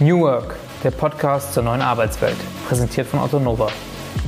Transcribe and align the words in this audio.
New 0.00 0.22
Work, 0.22 0.56
der 0.82 0.90
Podcast 0.90 1.54
zur 1.54 1.62
neuen 1.62 1.80
Arbeitswelt, 1.80 2.36
präsentiert 2.66 3.06
von 3.06 3.20
Otto 3.20 3.38
Nova. 3.38 3.68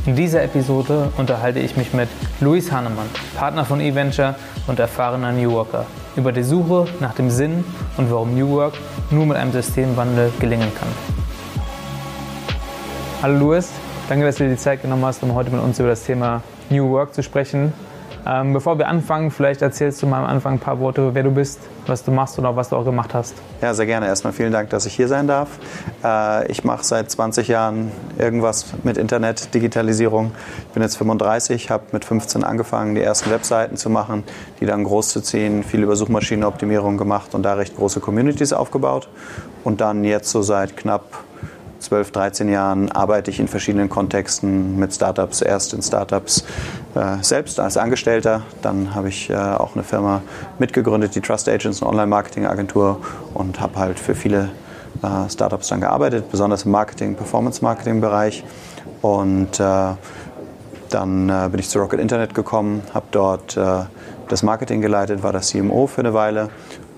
In 0.07 0.15
dieser 0.15 0.45
Episode 0.45 1.11
unterhalte 1.17 1.59
ich 1.59 1.77
mich 1.77 1.93
mit 1.93 2.09
Luis 2.39 2.71
Hahnemann, 2.71 3.09
Partner 3.37 3.65
von 3.65 3.81
eVenture 3.81 4.37
und 4.69 4.79
erfahrener 4.79 5.33
New 5.33 5.51
Worker, 5.51 5.85
über 6.15 6.31
die 6.31 6.45
Suche 6.45 6.87
nach 7.01 7.15
dem 7.15 7.31
Sinn 7.31 7.65
und 7.97 8.13
warum 8.13 8.37
New 8.37 8.49
Work 8.51 8.75
nur 9.11 9.27
mit 9.27 9.37
einem 9.37 9.51
Systemwandel 9.51 10.31
gelingen 10.39 10.71
kann. 10.73 10.89
Hallo 13.21 13.37
Luis, 13.37 13.73
danke, 14.09 14.25
dass 14.25 14.37
du 14.37 14.45
dir 14.45 14.51
die 14.51 14.57
Zeit 14.57 14.83
genommen 14.83 15.05
hast, 15.05 15.25
um 15.25 15.35
heute 15.35 15.51
mit 15.51 15.61
uns 15.61 15.81
über 15.81 15.89
das 15.89 16.05
Thema 16.05 16.43
New 16.71 16.89
Work 16.91 17.13
zu 17.13 17.25
sprechen. 17.25 17.73
Ähm, 18.29 18.53
bevor 18.53 18.77
wir 18.77 18.89
anfangen, 18.89 19.31
vielleicht 19.31 19.63
erzählst 19.63 20.03
du 20.03 20.07
mal 20.09 20.19
am 20.19 20.25
Anfang 20.25 20.55
ein 20.55 20.59
paar 20.59 20.81
Worte, 20.81 21.15
wer 21.15 21.23
du 21.23 21.31
bist, 21.31 21.61
was 21.87 22.03
du 22.03 22.11
machst 22.11 22.39
oder 22.41 22.57
was 22.57 22.71
du 22.71 22.77
auch 22.77 22.85
gemacht 22.85 23.15
hast. 23.15 23.35
Ja, 23.63 23.73
sehr 23.73 23.87
gerne. 23.87 24.07
Erstmal 24.07 24.33
vielen 24.33 24.51
Dank, 24.53 24.71
dass 24.71 24.85
ich 24.85 24.95
hier 24.95 25.07
sein 25.07 25.29
darf. 25.29 25.49
Äh, 26.03 26.51
ich 26.51 26.65
mache 26.65 26.83
seit 26.83 27.09
20 27.09 27.47
Jahren 27.47 27.93
irgendwas 28.19 28.75
mit 28.83 28.97
Internet, 28.97 29.55
Digitalisierung. 29.55 30.33
Ich 30.67 30.75
bin 30.75 30.83
jetzt 30.83 30.97
35, 30.97 31.71
habe 31.71 31.85
mit 31.93 32.05
15 32.05 32.43
angefangen, 32.43 32.97
die 32.97 33.03
ersten 33.03 33.31
Webseiten 33.31 33.77
zu 33.77 33.91
machen, 33.91 34.25
die 34.61 34.67
dann 34.67 34.83
groß 34.83 35.11
zu 35.11 35.21
ziehen, 35.21 35.63
viel 35.63 35.85
über 35.85 35.95
Suchmaschinenoptimierung 35.95 36.97
gemacht 36.97 37.33
und 37.35 37.45
da 37.45 37.55
recht 37.55 37.77
große 37.77 38.01
Communities 38.01 38.53
aufgebaut. 38.53 39.09
Und 39.63 39.81
dann 39.81 40.03
jetzt 40.03 40.31
so 40.31 40.43
seit 40.43 40.77
knapp 40.77 41.25
12, 41.79 42.11
13 42.11 42.49
Jahren 42.49 42.91
arbeite 42.91 43.31
ich 43.31 43.39
in 43.39 43.49
verschiedenen 43.49 43.89
Kontexten 43.89 44.79
mit 44.79 44.95
Startups, 44.95 45.43
erst 45.43 45.75
in 45.75 45.83
Startups 45.83 46.45
selbst 47.21 47.61
als 47.61 47.77
Angestellter, 47.77 48.43
dann 48.63 48.95
habe 48.95 49.09
ich 49.09 49.29
äh, 49.31 49.35
auch 49.35 49.75
eine 49.75 49.85
Firma 49.85 50.23
mitgegründet, 50.59 51.15
die 51.15 51.21
Trust 51.21 51.49
Agents, 51.49 51.83
eine 51.83 51.91
Online-Marketing-Agentur 51.91 53.01
und 53.35 53.61
habe 53.61 53.79
halt 53.79 53.99
für 53.99 54.15
viele 54.15 54.51
äh, 55.03 55.31
Startups 55.31 55.69
dann 55.69 55.81
gearbeitet, 55.81 56.31
besonders 56.31 56.65
im 56.65 56.71
Marketing, 56.71 57.15
Performance-Marketing-Bereich 57.15 58.45
und 59.03 59.61
äh, 59.61 59.95
dann 60.91 61.29
äh, 61.29 61.49
bin 61.51 61.61
ich 61.61 61.69
zu 61.69 61.79
Rocket 61.79 62.01
Internet 62.01 62.35
gekommen, 62.35 62.83
habe 62.95 63.07
dort 63.11 63.57
äh, 63.57 63.81
das 64.29 64.43
Marketing 64.43 64.81
geleitet, 64.81 65.23
war 65.23 65.33
das 65.33 65.49
CMO 65.49 65.87
für 65.87 66.01
eine 66.01 66.15
Weile 66.15 66.49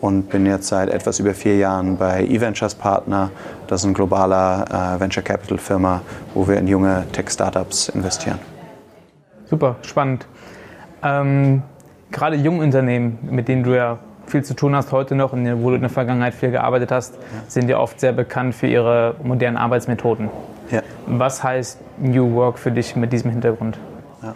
und 0.00 0.28
bin 0.30 0.46
jetzt 0.46 0.68
seit 0.68 0.88
etwas 0.88 1.18
über 1.18 1.34
vier 1.34 1.56
Jahren 1.56 1.96
bei 1.96 2.24
eVentures 2.24 2.74
Partner. 2.74 3.30
Das 3.66 3.82
ist 3.82 3.86
ein 3.86 3.94
globaler 3.94 4.94
äh, 4.96 5.00
Venture 5.00 5.22
Capital 5.22 5.58
Firma, 5.58 6.02
wo 6.34 6.46
wir 6.46 6.56
in 6.56 6.68
junge 6.68 7.06
Tech-Startups 7.12 7.88
investieren. 7.90 8.57
Super, 9.48 9.76
spannend. 9.82 10.26
Ähm, 11.02 11.62
gerade 12.10 12.36
junge 12.36 12.62
Unternehmen, 12.62 13.18
mit 13.22 13.48
denen 13.48 13.62
du 13.62 13.74
ja 13.74 13.98
viel 14.26 14.42
zu 14.42 14.54
tun 14.54 14.74
hast 14.76 14.92
heute 14.92 15.14
noch 15.14 15.32
und 15.32 15.62
wo 15.62 15.70
du 15.70 15.76
in 15.76 15.80
der 15.80 15.90
Vergangenheit 15.90 16.34
viel 16.34 16.50
gearbeitet 16.50 16.90
hast, 16.90 17.14
ja. 17.14 17.20
sind 17.48 17.68
ja 17.68 17.78
oft 17.78 17.98
sehr 17.98 18.12
bekannt 18.12 18.54
für 18.54 18.66
ihre 18.66 19.16
modernen 19.22 19.56
Arbeitsmethoden. 19.56 20.28
Ja. 20.70 20.82
Was 21.06 21.42
heißt 21.42 21.78
New 21.98 22.34
Work 22.34 22.58
für 22.58 22.70
dich 22.70 22.94
mit 22.94 23.12
diesem 23.12 23.30
Hintergrund? 23.30 23.78
Ja. 24.22 24.34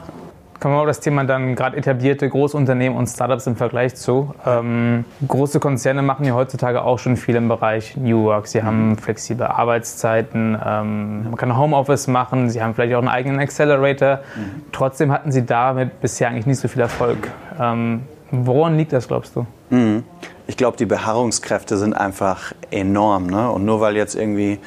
kommen 0.60 0.74
wir 0.74 0.80
auf 0.80 0.86
das 0.86 1.00
Thema 1.00 1.24
dann 1.24 1.54
gerade 1.54 1.76
etablierte 1.76 2.28
Großunternehmen 2.28 2.96
und 2.96 3.06
Startups 3.06 3.46
im 3.46 3.56
Vergleich 3.56 3.94
zu. 3.94 4.34
Ähm, 4.46 5.04
große 5.26 5.60
Konzerne 5.60 6.02
machen 6.02 6.24
ja 6.24 6.34
heutzutage 6.34 6.82
auch 6.82 6.98
schon 6.98 7.16
viel 7.16 7.36
im 7.36 7.48
Bereich 7.48 7.96
New 7.96 8.24
Work. 8.24 8.46
Sie 8.46 8.62
haben 8.62 8.96
flexible 8.96 9.46
Arbeitszeiten, 9.46 10.58
ähm, 10.64 11.24
man 11.24 11.36
kann 11.36 11.56
Homeoffice 11.56 12.06
machen, 12.06 12.50
sie 12.50 12.62
haben 12.62 12.74
vielleicht 12.74 12.94
auch 12.94 12.98
einen 12.98 13.08
eigenen 13.08 13.38
Accelerator. 13.38 14.20
Mhm. 14.36 14.62
Trotzdem 14.72 15.12
hatten 15.12 15.32
sie 15.32 15.44
damit 15.44 16.00
bisher 16.00 16.28
eigentlich 16.28 16.46
nicht 16.46 16.60
so 16.60 16.68
viel 16.68 16.82
Erfolg. 16.82 17.28
Ähm, 17.60 18.02
woran 18.30 18.76
liegt 18.76 18.92
das, 18.92 19.08
glaubst 19.08 19.36
du? 19.36 19.46
Mhm. 19.70 20.04
Ich 20.48 20.56
glaube, 20.56 20.76
die 20.76 20.86
Beharrungskräfte 20.86 21.76
sind 21.76 21.92
einfach 21.92 22.52
enorm. 22.70 23.26
Ne? 23.26 23.50
Und 23.50 23.64
nur 23.64 23.80
weil 23.80 23.96
jetzt 23.96 24.14
irgendwie 24.14 24.60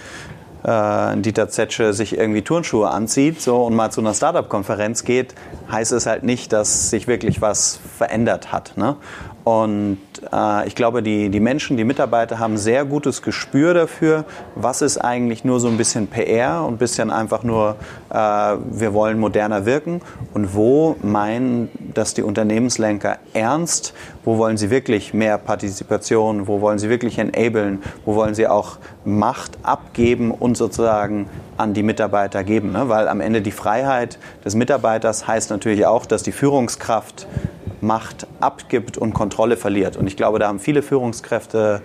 äh, 0.64 1.18
Dieter 1.18 1.50
Zetsche 1.50 1.94
sich 1.94 2.18
irgendwie 2.18 2.42
Turnschuhe 2.42 2.90
anzieht 2.90 3.42
so, 3.42 3.64
und 3.64 3.76
mal 3.76 3.92
zu 3.92 4.02
einer 4.02 4.14
Startup-Konferenz 4.14 5.04
geht, 5.04 5.36
heißt 5.72 5.92
es 5.92 6.06
halt 6.06 6.24
nicht, 6.24 6.54
dass 6.54 6.90
sich 6.90 7.08
wirklich 7.08 7.42
was 7.42 7.80
verändert 7.98 8.52
hat. 8.52 8.78
Ne? 8.78 8.96
Und 9.44 9.98
äh, 10.32 10.68
ich 10.68 10.76
glaube, 10.76 11.02
die, 11.02 11.30
die 11.30 11.40
Menschen, 11.40 11.78
die 11.78 11.84
Mitarbeiter 11.84 12.40
haben 12.40 12.58
sehr 12.58 12.86
gutes 12.86 13.22
Gespür 13.22 13.74
dafür, 13.74 14.26
was 14.56 14.82
ist 14.82 14.98
eigentlich 14.98 15.44
nur 15.44 15.60
so 15.60 15.68
ein 15.70 15.78
bisschen 15.78 16.08
PR 16.08 16.64
und 16.66 16.76
ein 16.76 16.78
bisschen 16.78 17.10
einfach 17.10 17.44
nur, 17.44 17.78
äh, 18.10 18.16
wir 18.16 18.94
wollen 18.94 19.20
moderner 19.20 19.66
wirken 19.66 20.02
und 20.34 20.56
wo 20.56 20.96
meinen 21.02 21.70
das 21.94 22.14
die 22.14 22.22
Unternehmenslenker 22.22 23.18
ernst, 23.34 23.94
wo 24.24 24.38
wollen 24.38 24.58
sie 24.58 24.70
wirklich 24.70 25.14
mehr 25.14 25.38
Partizipation, 25.38 26.48
wo 26.48 26.62
wollen 26.62 26.78
sie 26.78 26.90
wirklich 26.90 27.18
enablen, 27.18 27.82
wo 28.06 28.16
wollen 28.16 28.36
sie 28.36 28.48
auch 28.48 28.78
Macht 29.06 29.58
abgeben 29.64 30.32
und 30.32 30.58
sozusagen 30.58 31.28
an 31.58 31.74
die 31.74 31.84
Mitarbeiter 31.84 32.44
geben. 32.44 32.72
Ne? 32.72 32.90
Weil 32.90 33.08
am 33.08 33.22
Ende 33.22 33.42
die 33.42 33.52
Freiheit 33.52 34.20
des 34.46 34.56
Mitarbeiters 34.56 35.28
heißt 35.28 35.50
natürlich 35.50 35.86
auch, 35.86 36.06
dass 36.06 36.24
die 36.24 36.32
Führungskraft 36.32 37.28
Macht 37.82 38.28
abgibt 38.40 38.98
und 38.98 39.14
Kontrolle 39.14 39.58
verliert. 39.58 39.98
Und 39.98 40.08
ich 40.08 40.18
glaube, 40.18 40.40
da 40.40 40.48
haben 40.48 40.60
viele 40.60 40.82
Führungskräfte 40.82 41.82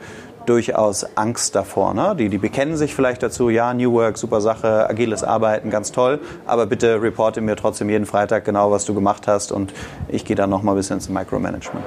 durchaus 0.46 1.16
Angst 1.16 1.54
davor. 1.54 1.94
Ne? 1.94 2.14
Die, 2.18 2.28
die 2.28 2.38
bekennen 2.38 2.76
sich 2.76 2.94
vielleicht 2.94 3.22
dazu, 3.22 3.48
ja, 3.48 3.72
New 3.74 3.92
Work, 3.92 4.18
super 4.18 4.40
Sache, 4.40 4.88
agiles 4.88 5.24
Arbeiten, 5.24 5.70
ganz 5.70 5.92
toll, 5.92 6.20
aber 6.46 6.66
bitte 6.66 7.00
reporte 7.00 7.40
mir 7.40 7.56
trotzdem 7.56 7.88
jeden 7.88 8.06
Freitag 8.06 8.44
genau, 8.44 8.70
was 8.70 8.84
du 8.84 8.94
gemacht 8.94 9.26
hast 9.26 9.52
und 9.52 9.72
ich 10.08 10.24
gehe 10.24 10.36
dann 10.36 10.50
noch 10.50 10.62
mal 10.62 10.72
ein 10.72 10.76
bisschen 10.76 10.96
ins 10.96 11.08
Micromanagement. 11.08 11.84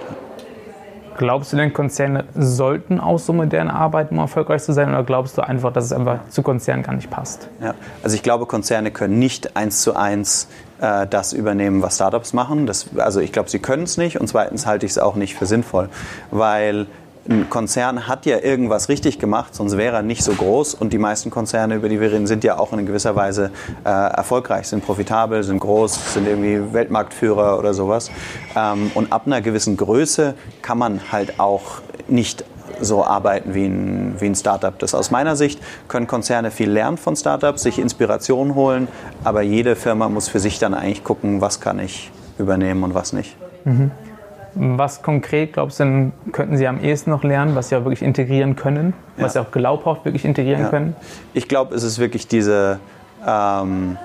Glaubst 1.18 1.52
du 1.52 1.58
denn, 1.58 1.74
Konzerne 1.74 2.26
sollten 2.36 3.00
auch 3.00 3.18
so 3.18 3.34
modern 3.34 3.70
arbeiten, 3.70 4.16
um 4.16 4.20
erfolgreich 4.20 4.62
zu 4.62 4.72
sein, 4.72 4.90
oder 4.90 5.04
glaubst 5.04 5.36
du 5.36 5.42
einfach, 5.42 5.74
dass 5.74 5.86
es 5.86 5.92
einfach 5.92 6.20
zu 6.30 6.44
Konzernen 6.44 6.84
gar 6.84 6.94
nicht 6.94 7.10
passt? 7.10 7.50
Ja, 7.60 7.74
also 8.04 8.16
ich 8.16 8.22
glaube, 8.22 8.46
Konzerne 8.46 8.92
können 8.92 9.18
nicht 9.18 9.58
eins 9.58 9.82
zu 9.82 9.96
eins 9.96 10.48
äh, 10.82 11.08
das 11.08 11.34
übernehmen, 11.34 11.82
was 11.82 11.96
Startups 11.96 12.34
machen. 12.34 12.66
Das, 12.66 12.88
also 12.98 13.20
ich 13.20 13.32
glaube, 13.32 13.50
sie 13.50 13.60
können 13.60 13.84
es 13.84 13.98
nicht 13.98 14.20
und 14.20 14.28
zweitens 14.28 14.66
halte 14.66 14.86
ich 14.86 14.94
es 14.94 14.98
auch 14.98 15.16
nicht 15.16 15.36
für 15.36 15.46
sinnvoll, 15.46 15.90
weil 16.32 16.88
ein 17.30 17.50
Konzern 17.50 18.08
hat 18.08 18.26
ja 18.26 18.40
irgendwas 18.40 18.90
richtig 18.90 19.20
gemacht, 19.20 19.54
sonst 19.54 19.78
wäre 19.78 19.98
er 19.98 20.02
nicht 20.02 20.24
so 20.24 20.32
groß. 20.34 20.76
Und 20.76 20.94
die 20.94 20.98
meisten 20.98 21.30
Konzerne, 21.30 21.76
über 21.76 21.90
die 21.90 22.00
wir 22.00 22.12
reden, 22.12 22.28
sind 22.28 22.44
ja 22.44 22.58
auch 22.58 22.72
in 22.74 22.86
gewisser 22.86 23.16
Weise 23.16 23.52
äh, 23.84 23.90
erfolgreich, 23.90 24.68
sind 24.68 24.86
profitabel, 24.86 25.44
sind 25.44 25.60
groß, 25.60 26.14
sind 26.14 26.28
irgendwie 26.28 26.74
Weltmarktführer 26.74 27.60
oder 27.60 27.74
sowas. 27.74 28.12
Ähm, 28.56 28.92
und 28.94 29.12
ab 29.12 29.24
einer 29.26 29.42
gewissen 29.42 29.78
Größe 29.78 30.36
kann 30.62 30.78
man 30.78 31.12
halt 31.12 31.40
auch 31.40 31.82
nicht 32.08 32.46
so 32.82 33.04
arbeiten 33.04 33.54
wie 33.54 33.66
ein, 33.66 34.16
wie 34.20 34.26
ein 34.26 34.36
Startup. 34.36 34.78
Das 34.80 34.94
aus 34.94 35.12
meiner 35.12 35.36
Sicht 35.36 35.62
können 35.88 36.08
Konzerne 36.08 36.52
viel 36.52 36.70
lernen 36.70 36.98
von 36.98 37.16
Startups, 37.16 37.64
sich 37.64 37.80
Inspiration 37.80 38.56
holen, 38.56 38.88
aber 39.24 39.42
jede 39.42 39.76
Firma 39.76 40.10
muss 40.10 40.28
für 40.28 40.40
sich 40.40 40.60
dann 40.60 40.74
eigentlich 40.74 41.04
gucken, 41.04 41.42
was 41.42 41.60
kann 41.60 41.80
ich 41.80 42.12
übernehmen 42.38 42.84
und 42.84 42.94
was 42.94 43.14
nicht. 43.14 43.36
Mhm. 43.66 43.92
Was 44.60 45.04
konkret, 45.04 45.54
glaubst 45.54 45.80
du, 45.80 46.12
könnten 46.32 46.58
Sie 46.58 46.68
am 46.68 46.82
ehesten 46.82 47.12
noch 47.12 47.24
lernen, 47.24 47.56
was 47.56 47.70
Sie 47.70 47.76
auch 47.76 47.84
wirklich 47.84 48.02
integrieren 48.02 48.56
können, 48.56 48.94
ja. 49.16 49.26
was 49.26 49.34
Sie 49.34 49.40
auch 49.40 49.52
glaubhaft 49.52 50.04
wirklich 50.06 50.26
integrieren 50.26 50.64
ja. 50.64 50.70
können? 50.70 50.96
Ich 51.34 51.48
glaube, 51.48 51.76
es 51.76 51.84
ist 51.84 52.00
wirklich 52.00 52.28
diese 52.28 52.80
ähm, 53.26 53.98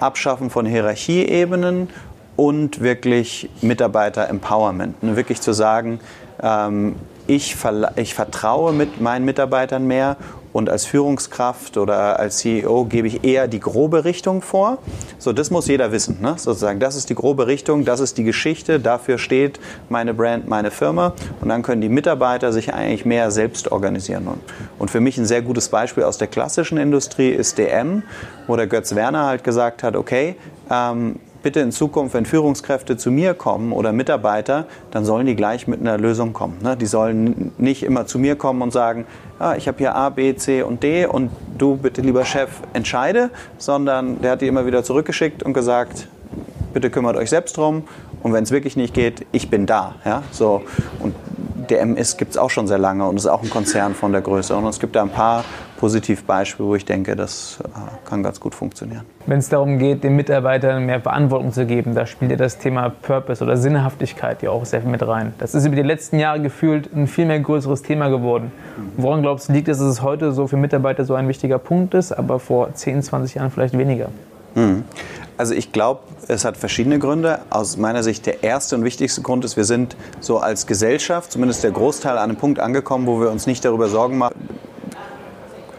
Abschaffen 0.00 0.50
von 0.50 0.66
Hierarchieebenen 0.66 1.88
und 2.36 2.80
wirklich 2.80 3.48
Mitarbeiter-Empowerment. 3.60 5.02
Ne? 5.02 5.16
Wirklich 5.16 5.40
zu 5.40 5.52
sagen, 5.52 6.00
ähm, 6.42 6.96
ich, 7.26 7.56
ich 7.96 8.14
vertraue 8.14 8.72
mit 8.72 9.00
meinen 9.00 9.24
Mitarbeitern 9.24 9.86
mehr 9.86 10.16
und 10.54 10.70
als 10.70 10.86
Führungskraft 10.86 11.76
oder 11.78 12.20
als 12.20 12.38
CEO 12.38 12.84
gebe 12.84 13.08
ich 13.08 13.24
eher 13.24 13.48
die 13.48 13.58
grobe 13.58 14.04
Richtung 14.04 14.40
vor. 14.40 14.78
So, 15.18 15.32
das 15.32 15.50
muss 15.50 15.66
jeder 15.66 15.90
wissen. 15.90 16.18
Ne? 16.20 16.34
Sozusagen, 16.36 16.78
das 16.78 16.94
ist 16.94 17.10
die 17.10 17.16
grobe 17.16 17.48
Richtung, 17.48 17.84
das 17.84 17.98
ist 17.98 18.18
die 18.18 18.24
Geschichte, 18.24 18.78
dafür 18.78 19.18
steht 19.18 19.58
meine 19.88 20.14
Brand, 20.14 20.46
meine 20.46 20.70
Firma. 20.70 21.12
Und 21.40 21.48
dann 21.48 21.62
können 21.62 21.80
die 21.80 21.88
Mitarbeiter 21.88 22.52
sich 22.52 22.72
eigentlich 22.72 23.04
mehr 23.04 23.32
selbst 23.32 23.72
organisieren. 23.72 24.28
Und, 24.28 24.40
und 24.78 24.92
für 24.92 25.00
mich 25.00 25.18
ein 25.18 25.26
sehr 25.26 25.42
gutes 25.42 25.70
Beispiel 25.70 26.04
aus 26.04 26.18
der 26.18 26.28
klassischen 26.28 26.78
Industrie 26.78 27.30
ist 27.30 27.58
DM, 27.58 28.04
wo 28.46 28.54
der 28.54 28.68
Götz 28.68 28.94
Werner 28.94 29.26
halt 29.26 29.42
gesagt 29.42 29.82
hat, 29.82 29.96
okay, 29.96 30.36
ähm, 30.70 31.16
bitte 31.44 31.60
in 31.60 31.70
Zukunft, 31.70 32.14
wenn 32.14 32.26
Führungskräfte 32.26 32.96
zu 32.96 33.12
mir 33.12 33.34
kommen 33.34 33.72
oder 33.72 33.92
Mitarbeiter, 33.92 34.66
dann 34.90 35.04
sollen 35.04 35.26
die 35.26 35.36
gleich 35.36 35.68
mit 35.68 35.80
einer 35.80 35.98
Lösung 35.98 36.32
kommen. 36.32 36.58
Ne? 36.62 36.76
Die 36.76 36.86
sollen 36.86 37.52
nicht 37.58 37.84
immer 37.84 38.06
zu 38.06 38.18
mir 38.18 38.34
kommen 38.34 38.62
und 38.62 38.72
sagen, 38.72 39.06
ah, 39.38 39.54
ich 39.54 39.68
habe 39.68 39.78
hier 39.78 39.94
A, 39.94 40.08
B, 40.08 40.34
C 40.34 40.62
und 40.62 40.82
D 40.82 41.06
und 41.06 41.30
du 41.56 41.76
bitte 41.76 42.00
lieber 42.00 42.24
Chef 42.24 42.50
entscheide, 42.72 43.30
sondern 43.58 44.20
der 44.22 44.32
hat 44.32 44.40
die 44.40 44.48
immer 44.48 44.66
wieder 44.66 44.82
zurückgeschickt 44.82 45.42
und 45.42 45.52
gesagt, 45.52 46.08
bitte 46.72 46.90
kümmert 46.90 47.16
euch 47.16 47.30
selbst 47.30 47.56
drum 47.56 47.84
und 48.22 48.32
wenn 48.32 48.42
es 48.42 48.50
wirklich 48.50 48.74
nicht 48.74 48.94
geht, 48.94 49.26
ich 49.30 49.50
bin 49.50 49.66
da. 49.66 49.96
Ja? 50.06 50.22
So, 50.30 50.62
und 50.98 51.14
der 51.68 51.82
MS 51.82 52.16
gibt 52.16 52.32
es 52.32 52.38
auch 52.38 52.50
schon 52.50 52.66
sehr 52.66 52.78
lange 52.78 53.06
und 53.06 53.16
ist 53.16 53.26
auch 53.26 53.42
ein 53.42 53.50
Konzern 53.50 53.94
von 53.94 54.12
der 54.12 54.22
Größe. 54.22 54.56
Und 54.56 54.66
es 54.66 54.80
gibt 54.80 54.96
da 54.96 55.02
ein 55.02 55.10
paar 55.10 55.44
Positivbeispiele, 55.78 56.68
wo 56.68 56.74
ich 56.74 56.84
denke, 56.84 57.16
das 57.16 57.58
äh, 57.62 58.08
kann 58.08 58.22
ganz 58.22 58.40
gut 58.40 58.54
funktionieren. 58.54 59.02
Wenn 59.26 59.38
es 59.38 59.48
darum 59.48 59.78
geht, 59.78 60.04
den 60.04 60.16
Mitarbeitern 60.16 60.86
mehr 60.86 61.00
Verantwortung 61.00 61.52
zu 61.52 61.66
geben, 61.66 61.94
da 61.94 62.06
spielt 62.06 62.30
ja 62.30 62.36
das 62.36 62.58
Thema 62.58 62.90
Purpose 62.90 63.42
oder 63.42 63.56
Sinnhaftigkeit 63.56 64.42
ja 64.42 64.50
auch 64.50 64.64
sehr 64.64 64.82
viel 64.82 64.90
mit 64.90 65.06
rein. 65.06 65.34
Das 65.38 65.54
ist 65.54 65.66
über 65.66 65.76
die 65.76 65.82
letzten 65.82 66.18
Jahre 66.18 66.40
gefühlt 66.40 66.90
ein 66.94 67.06
viel 67.06 67.26
mehr 67.26 67.40
größeres 67.40 67.82
Thema 67.82 68.08
geworden. 68.08 68.52
Woran 68.96 69.22
glaubst 69.22 69.48
du, 69.48 69.52
liegt 69.52 69.68
es, 69.68 69.78
dass 69.78 69.86
es 69.86 70.02
heute 70.02 70.32
so 70.32 70.46
für 70.46 70.56
Mitarbeiter 70.56 71.04
so 71.04 71.14
ein 71.14 71.28
wichtiger 71.28 71.58
Punkt 71.58 71.94
ist, 71.94 72.12
aber 72.12 72.38
vor 72.38 72.74
10, 72.74 73.02
20 73.02 73.36
Jahren 73.36 73.50
vielleicht 73.50 73.76
weniger? 73.76 74.08
Mhm. 74.54 74.84
Also 75.36 75.54
ich 75.54 75.72
glaube, 75.72 76.00
es 76.28 76.44
hat 76.44 76.56
verschiedene 76.56 76.98
Gründe. 76.98 77.40
Aus 77.50 77.76
meiner 77.76 78.02
Sicht 78.02 78.26
der 78.26 78.42
erste 78.44 78.76
und 78.76 78.84
wichtigste 78.84 79.20
Grund 79.22 79.44
ist, 79.44 79.56
wir 79.56 79.64
sind 79.64 79.96
so 80.20 80.38
als 80.38 80.66
Gesellschaft, 80.66 81.32
zumindest 81.32 81.64
der 81.64 81.72
Großteil, 81.72 82.18
an 82.18 82.30
einem 82.30 82.36
Punkt 82.36 82.60
angekommen, 82.60 83.06
wo 83.06 83.20
wir 83.20 83.30
uns 83.30 83.46
nicht 83.46 83.64
darüber 83.64 83.88
Sorgen 83.88 84.18
machen, 84.18 84.34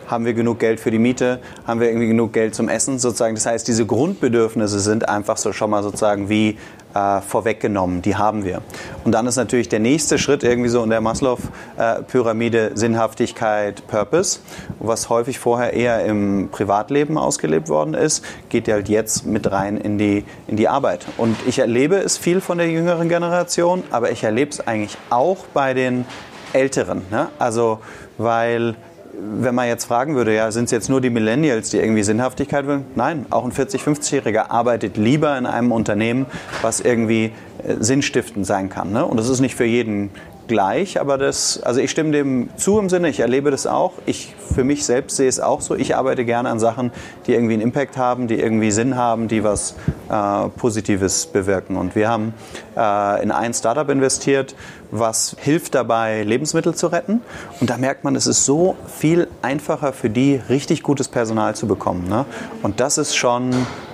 haben 0.08 0.26
wir 0.26 0.34
genug 0.34 0.60
Geld 0.60 0.80
für 0.80 0.92
die 0.92 1.00
Miete, 1.00 1.40
haben 1.66 1.80
wir 1.80 1.88
irgendwie 1.88 2.08
genug 2.08 2.34
Geld 2.34 2.56
zum 2.56 2.70
Essen 2.70 3.00
sozusagen. 3.00 3.36
Das 3.36 3.46
heißt, 3.46 3.68
diese 3.68 3.86
Grundbedürfnisse 3.86 4.80
sind 4.80 5.10
einfach 5.10 5.38
so 5.38 5.54
schon 5.54 5.70
mal 5.70 5.84
sozusagen 5.84 6.30
wie 6.30 6.58
äh, 6.96 7.22
vorweggenommen, 7.22 8.02
die 8.02 8.16
haben 8.16 8.46
wir. 8.46 8.62
Und 9.04 9.12
dann 9.12 9.28
ist 9.28 9.36
natürlich 9.36 9.70
der 9.70 9.80
nächste 9.80 10.18
Schritt 10.18 10.44
irgendwie 10.44 10.70
so 10.70 10.82
in 10.84 10.90
der 10.90 11.02
Maslow-Pyramide 11.02 12.72
Sinnhaftigkeit, 12.76 13.86
Purpose, 13.88 14.40
was 14.80 15.10
häufig 15.10 15.38
vorher 15.38 15.74
eher 15.74 16.06
im 16.06 16.50
Privatleben 16.52 17.18
ausgelebt 17.18 17.70
worden 17.70 17.94
ist, 17.94 18.24
geht 18.50 18.68
halt 18.70 18.90
jetzt 18.90 19.26
mit 19.26 19.52
rein 19.52 19.78
in 19.78 19.98
die, 19.98 20.24
in 20.48 20.56
die 20.56 20.70
Arbeit. 20.70 21.06
Und 21.18 21.36
ich 21.46 21.60
erlebe 21.60 21.98
es 21.98 22.18
viel 22.18 22.40
von 22.40 22.58
der 22.58 22.70
jüngeren 22.70 23.10
Generation, 23.10 23.84
aber 23.92 24.12
ich 24.12 24.24
erlebe 24.24 24.52
es 24.52 24.66
eigentlich 24.66 24.98
auch 25.10 25.46
bei 25.54 25.74
den 25.74 26.06
Älteren. 26.54 27.02
Ne? 27.12 27.28
Also, 27.38 27.80
weil 28.18 28.76
wenn 29.20 29.56
man 29.56 29.68
jetzt 29.68 29.86
fragen 29.86 30.16
würde, 30.16 30.34
ja, 30.36 30.52
sind 30.52 30.66
es 30.66 30.72
jetzt 30.72 30.90
nur 30.90 31.02
die 31.02 31.10
Millennials, 31.10 31.70
die 31.70 31.78
irgendwie 31.78 32.04
Sinnhaftigkeit 32.04 32.68
wollen? 32.68 32.86
Nein, 32.96 33.26
auch 33.30 33.46
ein 33.46 33.52
40-, 33.52 33.80
50-Jähriger 33.80 34.52
arbeitet 34.52 34.98
lieber 34.98 35.38
in 35.38 35.46
einem 35.46 35.72
Unternehmen, 35.72 36.26
was 36.62 36.80
irgendwie 36.80 37.32
äh, 37.64 37.76
sinnstiftend 37.80 38.46
sein 38.46 38.70
kann. 38.70 38.92
Ne? 38.92 39.06
Und 39.06 39.18
das 39.18 39.30
ist 39.30 39.40
nicht 39.40 39.56
für 39.56 39.66
jeden 39.66 40.10
gleich, 40.48 41.00
aber 41.00 41.18
das, 41.18 41.62
also 41.64 41.80
ich 41.80 41.92
stimme 41.92 42.12
dem 42.12 42.50
zu 42.58 42.80
im 42.80 42.90
Sinne, 42.90 43.10
ich 43.10 43.20
erlebe 43.20 43.52
das 43.52 43.68
auch. 43.68 43.94
Ich 44.06 44.34
für 44.54 44.64
mich 44.64 44.86
selbst 44.86 45.18
sehe 45.18 45.28
es 45.28 45.40
auch 45.40 45.62
so. 45.62 45.76
Ich 45.76 45.96
arbeite 45.96 46.26
gerne 46.26 46.50
an 46.50 46.60
Sachen, 46.60 46.92
die 47.28 47.34
irgendwie 47.34 47.54
einen 47.54 47.64
Impact 47.64 47.98
haben, 47.98 48.28
die 48.28 48.40
irgendwie 48.40 48.72
Sinn 48.72 48.96
haben, 48.96 49.28
die 49.28 49.44
was 49.44 49.76
äh, 50.10 50.50
Positives 50.50 51.26
bewirken. 51.26 51.76
Und 51.76 51.96
wir 51.96 52.10
haben 52.10 52.34
äh, 52.78 53.24
in 53.24 53.32
ein 53.32 53.54
Startup 53.54 53.90
investiert, 53.90 54.56
was 54.92 55.36
hilft 55.40 55.76
dabei, 55.76 56.24
Lebensmittel 56.24 56.76
zu 56.76 56.88
retten. 56.88 57.22
Und 57.60 57.70
da 57.70 57.78
merkt 57.78 58.04
man, 58.04 58.16
es 58.16 58.28
ist 58.28 58.46
so 58.46 58.76
viel 58.88 59.28
einfacher 59.42 59.94
für 59.94 60.10
die, 60.10 60.40
richtig 60.50 60.84
gutes 60.84 61.08
Personal 61.08 61.56
zu 61.56 61.68
bekommen. 61.68 62.08
Ne? 62.08 62.26
Und 62.62 62.80
das 62.80 62.98
ist 62.98 63.16
schon 63.16 63.52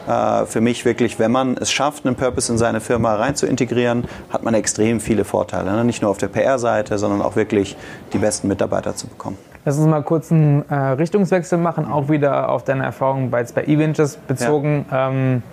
äh, 0.07 0.45
für 0.45 0.62
mich 0.62 0.86
wirklich, 0.86 1.19
wenn 1.19 1.31
man 1.31 1.57
es 1.57 1.71
schafft, 1.71 2.06
einen 2.06 2.15
Purpose 2.15 2.51
in 2.51 2.57
seine 2.57 2.81
Firma 2.81 3.15
rein 3.15 3.36
zu 3.36 3.45
integrieren, 3.45 4.06
hat 4.30 4.44
man 4.44 4.53
extrem 4.53 5.00
viele 5.00 5.25
Vorteile. 5.25 5.71
Ne? 5.71 5.86
Nicht 5.86 6.01
nur 6.01 6.12
auf 6.12 6.18
der 6.18 6.27
PR-Seite, 6.27 6.98
sondern 6.98 7.21
auch 7.21 7.36
wirklich 7.36 7.75
die 8.13 8.18
besten 8.18 8.48
Mitarbeiter 8.48 8.95
zu 8.95 9.07
bekommen. 9.07 9.38
Lass 9.63 9.77
uns 9.77 9.88
mal 9.88 10.01
kurz 10.01 10.31
einen 10.31 10.68
äh, 10.69 10.75
Richtungswechsel 10.75 11.57
machen, 11.59 11.86
auch 11.86 12.09
wieder 12.09 12.50
auf 12.50 12.63
deine 12.63 12.83
Erfahrungen 12.83 13.30
bei, 13.30 13.44
bei 13.44 13.63
E-Ventures 13.65 14.18
bezogen. 14.18 14.86
Ja. 14.89 15.09
Ähm, 15.09 15.44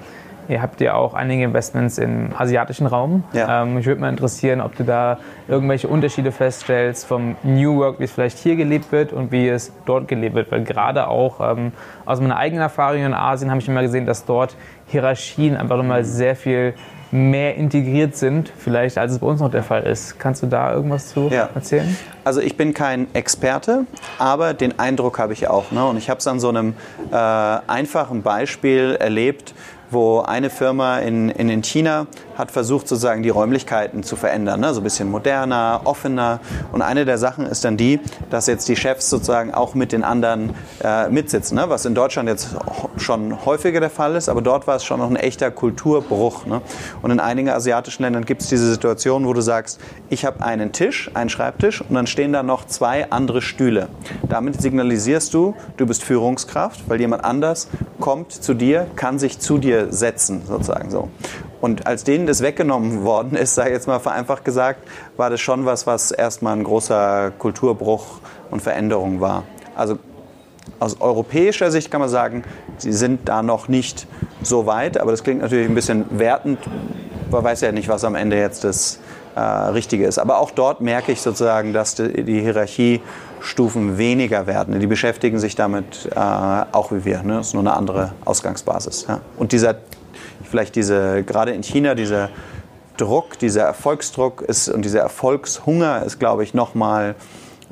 Ihr 0.49 0.63
habt 0.63 0.81
ja 0.81 0.95
auch 0.95 1.13
einige 1.13 1.45
Investments 1.45 1.99
im 1.99 2.31
asiatischen 2.37 2.87
Raum. 2.87 3.25
Ja. 3.35 3.63
Ähm, 3.63 3.75
mich 3.75 3.87
würde 3.87 4.01
mal 4.01 4.09
interessieren, 4.09 4.63
ob 4.63 4.75
du 4.77 4.85
da 4.85 5.19
irgendwelche 5.47 5.89
Unterschiede 5.89 6.33
feststellst 6.33 7.07
vom 7.07 7.37
New 7.43 7.77
Work, 7.79 8.01
wie 8.01 8.05
es 8.05 8.13
vielleicht 8.13 8.39
hier 8.39 8.57
gelebt 8.57 8.91
wird 8.91 9.13
und 9.13 9.31
wie 9.31 9.49
es 9.49 9.73
dort 9.85 10.09
gelebt 10.09 10.35
wird. 10.35 10.51
Weil 10.51 10.65
gerade 10.65 11.09
auch 11.09 11.41
ähm, 11.41 11.73
aus 12.07 12.21
meiner 12.21 12.39
eigenen 12.39 12.63
Erfahrung 12.63 13.05
in 13.05 13.13
Asien 13.13 13.51
habe 13.51 13.61
ich 13.61 13.69
immer 13.69 13.83
gesehen, 13.83 14.07
dass 14.07 14.25
dort 14.25 14.57
Hierarchien 14.87 15.55
einfach 15.55 15.77
nochmal 15.77 16.05
sehr 16.05 16.35
viel 16.35 16.75
mehr 17.11 17.55
integriert 17.55 18.17
sind, 18.17 18.53
vielleicht 18.57 18.99
als 18.99 19.13
es 19.13 19.19
bei 19.19 19.27
uns 19.27 19.41
noch 19.41 19.51
der 19.51 19.63
Fall 19.63 19.85
ist. 19.85 20.19
Kannst 20.19 20.43
du 20.43 20.47
da 20.47 20.73
irgendwas 20.73 21.09
zu 21.09 21.29
ja. 21.29 21.49
erzählen? 21.55 21.97
Also 22.25 22.41
ich 22.41 22.57
bin 22.57 22.75
kein 22.75 23.07
Experte, 23.15 23.87
aber 24.19 24.53
den 24.53 24.79
Eindruck 24.79 25.19
habe 25.19 25.33
ich 25.33 25.49
auch. 25.49 25.71
Ne? 25.71 25.85
Und 25.87 25.97
ich 25.97 26.11
habe 26.11 26.19
es 26.19 26.27
an 26.27 26.41
so 26.41 26.51
einem 26.51 26.75
äh, 27.11 27.15
einfachen 27.15 28.23
Beispiel 28.23 28.97
erlebt, 29.01 29.55
wo 29.91 30.21
eine 30.21 30.51
Firma 30.51 30.99
in, 30.99 31.31
in 31.31 31.63
China 31.63 32.07
hat 32.37 32.51
versucht, 32.51 32.87
sozusagen 32.87 33.23
die 33.23 33.31
Räumlichkeiten 33.31 34.03
zu 34.03 34.15
verändern, 34.15 34.61
ne? 34.61 34.73
so 34.73 34.81
ein 34.81 34.85
bisschen 34.85 35.11
moderner, 35.11 35.81
offener. 35.85 36.41
Und 36.73 36.83
eine 36.83 37.05
der 37.05 37.19
Sachen 37.19 37.47
ist 37.47 37.65
dann 37.65 37.77
die, 37.77 38.01
dass 38.31 38.47
jetzt 38.47 38.69
die 38.69 38.77
Chefs 38.77 39.11
sozusagen 39.11 39.53
auch 39.53 39.75
mit 39.75 39.93
den 39.93 40.05
anderen 40.05 40.55
äh, 40.83 41.09
mitsitzen, 41.09 41.57
ne? 41.57 41.65
was 41.69 41.85
in 41.85 41.95
Deutschland 41.95 42.29
jetzt 42.29 42.55
schon 42.97 43.45
häufiger 43.45 43.81
der 43.81 43.91
Fall 43.91 44.15
ist, 44.15 44.29
aber 44.29 44.43
dort 44.43 44.67
war 44.67 44.77
es 44.77 44.85
schon 44.85 45.01
noch 45.01 45.11
ein 45.11 45.17
echter 45.17 45.51
Kulturbruch. 45.51 46.47
Ne? 46.47 46.61
Und 47.03 47.11
in 47.11 47.21
einigen 47.21 47.49
asiatischen 47.49 48.03
Ländern 48.03 48.25
gibt 48.25 48.43
es 48.43 48.49
diese 48.49 48.71
Situation, 48.71 49.27
wo 49.27 49.33
du 49.33 49.41
sagst, 49.41 49.81
ich 50.09 50.25
habe 50.25 50.43
einen 50.43 50.73
Tisch, 50.73 51.11
einen 51.15 51.31
Schreibtisch 51.31 51.81
und 51.81 51.95
dann 51.95 52.07
stehen 52.07 52.33
da 52.33 52.43
noch 52.43 52.67
zwei 52.67 53.11
andere 53.11 53.43
Stühle. 53.43 53.89
Damit 54.29 54.61
signalisierst 54.61 55.35
du, 55.35 55.55
du 55.77 55.87
bist 55.87 56.05
Führungskraft, 56.05 56.89
weil 56.89 57.01
jemand 57.01 57.25
anders 57.25 57.69
kommt 58.01 58.33
zu 58.33 58.55
dir, 58.55 58.87
kann 58.95 59.19
sich 59.19 59.41
zu 59.41 59.59
dir 59.59 59.78
setzen, 59.91 60.43
sozusagen 60.47 60.91
so. 60.91 61.09
Und 61.61 61.87
als 61.87 62.05
denen 62.05 62.27
das 62.27 62.43
weggenommen 62.43 63.05
worden 63.05 63.37
ist, 63.37 63.55
sei 63.55 63.71
jetzt 63.71 63.87
mal 63.87 63.99
vereinfacht 63.99 64.45
gesagt, 64.45 64.81
war 65.17 65.31
das 65.31 65.41
schon 65.41 65.65
was, 65.65 65.87
was 65.87 66.11
erstmal 66.11 66.57
ein 66.57 66.65
großer 66.65 67.33
Kulturbruch 67.39 68.21
und 68.51 68.61
Veränderung 68.63 69.21
war. 69.21 69.45
Also 69.75 69.99
aus 70.81 71.01
europäischer 71.01 71.71
Sicht 71.71 71.91
kann 71.91 72.01
man 72.01 72.11
sagen, 72.11 72.45
sie 72.77 72.93
sind 72.93 73.29
da 73.29 73.43
noch 73.43 73.69
nicht 73.69 74.07
so 74.43 74.67
weit, 74.67 74.99
aber 74.99 75.11
das 75.11 75.25
klingt 75.25 75.41
natürlich 75.41 75.69
ein 75.69 75.75
bisschen 75.75 76.05
wertend. 76.11 76.59
Man 77.31 77.45
weiß 77.45 77.61
ja 77.63 77.73
nicht, 77.73 77.89
was 77.89 78.05
am 78.05 78.15
Ende 78.15 78.37
jetzt 78.37 78.65
das 78.65 79.01
äh, 79.39 79.71
Richtige 79.71 80.07
ist. 80.07 80.19
Aber 80.19 80.39
auch 80.39 80.51
dort 80.51 80.81
merke 80.81 81.13
ich 81.13 81.21
sozusagen, 81.21 81.73
dass 81.73 81.95
die, 81.95 82.25
die 82.25 82.41
Hierarchiestufen 82.41 83.97
weniger 83.97 84.47
werden. 84.47 84.79
Die 84.81 84.87
beschäftigen 84.87 85.39
sich 85.39 85.55
damit 85.55 86.09
äh, 86.15 86.19
auch 86.19 86.91
wie 86.91 87.05
wir. 87.05 87.23
Ne? 87.23 87.37
Das 87.37 87.49
ist 87.49 87.55
nur 87.55 87.63
eine 87.63 87.75
andere 87.75 88.13
Ausgangsbasis. 88.25 89.07
Ja? 89.09 89.21
Und 89.37 89.53
dieser 89.53 89.77
vielleicht 90.49 90.75
diese, 90.77 91.23
gerade 91.23 91.53
in 91.53 91.63
China, 91.63 91.95
dieser 91.95 92.31
Druck, 92.97 93.39
dieser 93.39 93.63
Erfolgsdruck 93.63 94.43
ist, 94.43 94.69
und 94.69 94.85
dieser 94.85 95.01
Erfolgshunger 95.01 96.03
ist, 96.05 96.19
glaube 96.19 96.43
ich, 96.43 96.55
nochmal 96.55 97.15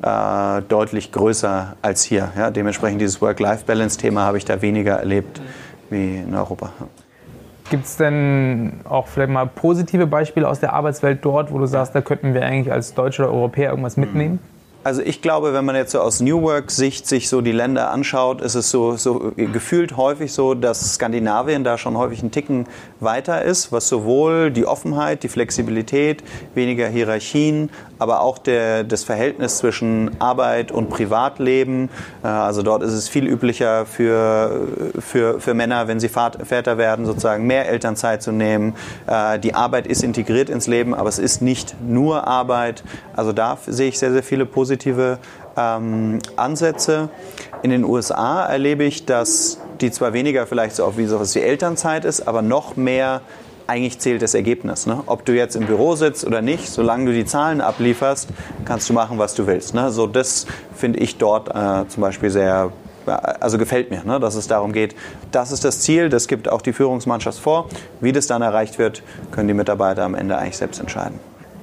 äh, 0.01 0.61
deutlich 0.61 1.11
größer 1.11 1.75
als 1.81 2.03
hier. 2.03 2.31
Ja, 2.37 2.49
dementsprechend 2.49 3.01
dieses 3.01 3.21
Work-Life-Balance-Thema 3.21 4.21
habe 4.21 4.37
ich 4.37 4.45
da 4.45 4.61
weniger 4.61 4.97
erlebt 4.97 5.41
wie 5.89 6.17
in 6.17 6.33
Europa. 6.33 6.71
Gibt 7.69 7.85
es 7.85 7.97
denn 7.97 8.79
auch 8.85 9.07
vielleicht 9.07 9.31
mal 9.31 9.45
positive 9.45 10.07
Beispiele 10.07 10.47
aus 10.47 10.59
der 10.59 10.73
Arbeitswelt 10.73 11.19
dort, 11.23 11.51
wo 11.51 11.59
du 11.59 11.65
sagst, 11.65 11.93
da 11.93 12.01
könnten 12.01 12.33
wir 12.33 12.43
eigentlich 12.43 12.71
als 12.71 12.93
Deutsche 12.93 13.23
oder 13.23 13.33
Europäer 13.33 13.71
irgendwas 13.71 13.97
mitnehmen? 13.97 14.39
Also 14.87 15.01
ich 15.01 15.21
glaube, 15.21 15.51
wenn 15.51 15.65
man 15.65 15.75
jetzt 15.75 15.91
so 15.91 15.99
aus 15.99 16.21
New 16.21 16.41
Work-Sicht 16.43 17.07
sich 17.07 17.27
so 17.27 17.41
die 17.41 17.51
Länder 17.51 17.91
anschaut, 17.91 18.39
ist 18.39 18.55
es 18.55 18.71
so, 18.71 18.95
so 18.95 19.33
gefühlt 19.35 19.97
häufig 19.97 20.31
so, 20.31 20.53
dass 20.53 20.93
Skandinavien 20.93 21.65
da 21.65 21.77
schon 21.77 21.97
häufig 21.97 22.21
einen 22.21 22.31
Ticken 22.31 22.67
weiter 23.01 23.41
ist, 23.41 23.73
was 23.73 23.89
sowohl 23.89 24.49
die 24.49 24.65
Offenheit, 24.65 25.23
die 25.23 25.27
Flexibilität, 25.27 26.23
weniger 26.55 26.87
Hierarchien, 26.87 27.69
aber 27.99 28.21
auch 28.21 28.37
der, 28.37 28.83
das 28.83 29.03
Verhältnis 29.03 29.57
zwischen 29.57 30.11
Arbeit 30.19 30.71
und 30.71 30.89
Privatleben. 30.89 31.89
Äh, 32.23 32.27
also 32.27 32.63
dort 32.63 32.83
ist 32.83 32.93
es 32.93 33.09
viel 33.09 33.27
üblicher 33.27 33.85
für, 33.85 34.67
für, 34.99 35.39
für 35.39 35.53
Männer, 35.53 35.87
wenn 35.87 35.99
sie 35.99 36.09
Väter 36.09 36.77
werden, 36.77 37.05
sozusagen 37.05 37.45
mehr 37.45 37.67
Elternzeit 37.67 38.21
zu 38.21 38.31
nehmen. 38.31 38.75
Äh, 39.07 39.39
die 39.39 39.53
Arbeit 39.53 39.87
ist 39.87 40.03
integriert 40.03 40.49
ins 40.49 40.67
Leben, 40.67 40.93
aber 40.93 41.09
es 41.09 41.19
ist 41.19 41.41
nicht 41.41 41.75
nur 41.81 42.27
Arbeit. 42.27 42.83
Also 43.15 43.33
da 43.33 43.57
sehe 43.65 43.89
ich 43.89 43.99
sehr, 43.99 44.11
sehr 44.11 44.23
viele 44.23 44.45
positive 44.45 45.19
ähm, 45.57 46.19
Ansätze. 46.35 47.09
In 47.63 47.71
den 47.71 47.83
USA 47.83 48.45
erlebe 48.45 48.83
ich, 48.83 49.05
dass 49.05 49.59
die 49.81 49.91
zwar 49.91 50.13
weniger 50.13 50.47
vielleicht 50.47 50.75
so 50.75 50.85
auf 50.85 50.97
wie 50.97 51.05
sowas 51.05 51.35
wie 51.35 51.39
Elternzeit 51.39 52.05
ist, 52.05 52.27
aber 52.27 52.41
noch 52.41 52.75
mehr 52.75 53.21
eigentlich 53.67 53.99
zählt 53.99 54.21
das 54.21 54.33
Ergebnis. 54.33 54.87
Ne? 54.87 55.03
Ob 55.05 55.25
du 55.25 55.33
jetzt 55.33 55.55
im 55.55 55.65
Büro 55.65 55.95
sitzt 55.95 56.25
oder 56.25 56.41
nicht, 56.41 56.69
solange 56.69 57.05
du 57.05 57.13
die 57.13 57.25
Zahlen 57.25 57.61
ablieferst, 57.61 58.29
kannst 58.65 58.89
du 58.89 58.93
machen, 58.93 59.17
was 59.17 59.35
du 59.35 59.45
willst. 59.47 59.73
Ne? 59.73 59.91
So 59.91 60.07
das 60.07 60.47
finde 60.75 60.99
ich 60.99 61.17
dort 61.17 61.49
äh, 61.49 61.87
zum 61.87 62.01
Beispiel 62.01 62.29
sehr 62.29 62.71
also 63.07 63.57
gefällt 63.57 63.89
mir, 63.89 64.03
ne, 64.03 64.19
dass 64.19 64.35
es 64.35 64.47
darum 64.47 64.73
geht, 64.73 64.95
das 65.31 65.51
ist 65.51 65.63
das 65.63 65.79
Ziel, 65.79 66.09
das 66.09 66.27
gibt 66.27 66.49
auch 66.49 66.61
die 66.61 66.73
Führungsmannschaft 66.73 67.39
vor. 67.39 67.69
Wie 68.01 68.11
das 68.11 68.27
dann 68.27 68.41
erreicht 68.41 68.79
wird, 68.79 69.03
können 69.31 69.47
die 69.47 69.53
Mitarbeiter 69.53 70.03
am 70.03 70.15
Ende 70.15 70.37
eigentlich 70.37 70.57
selbst 70.57 70.79
entscheiden. 70.79 71.19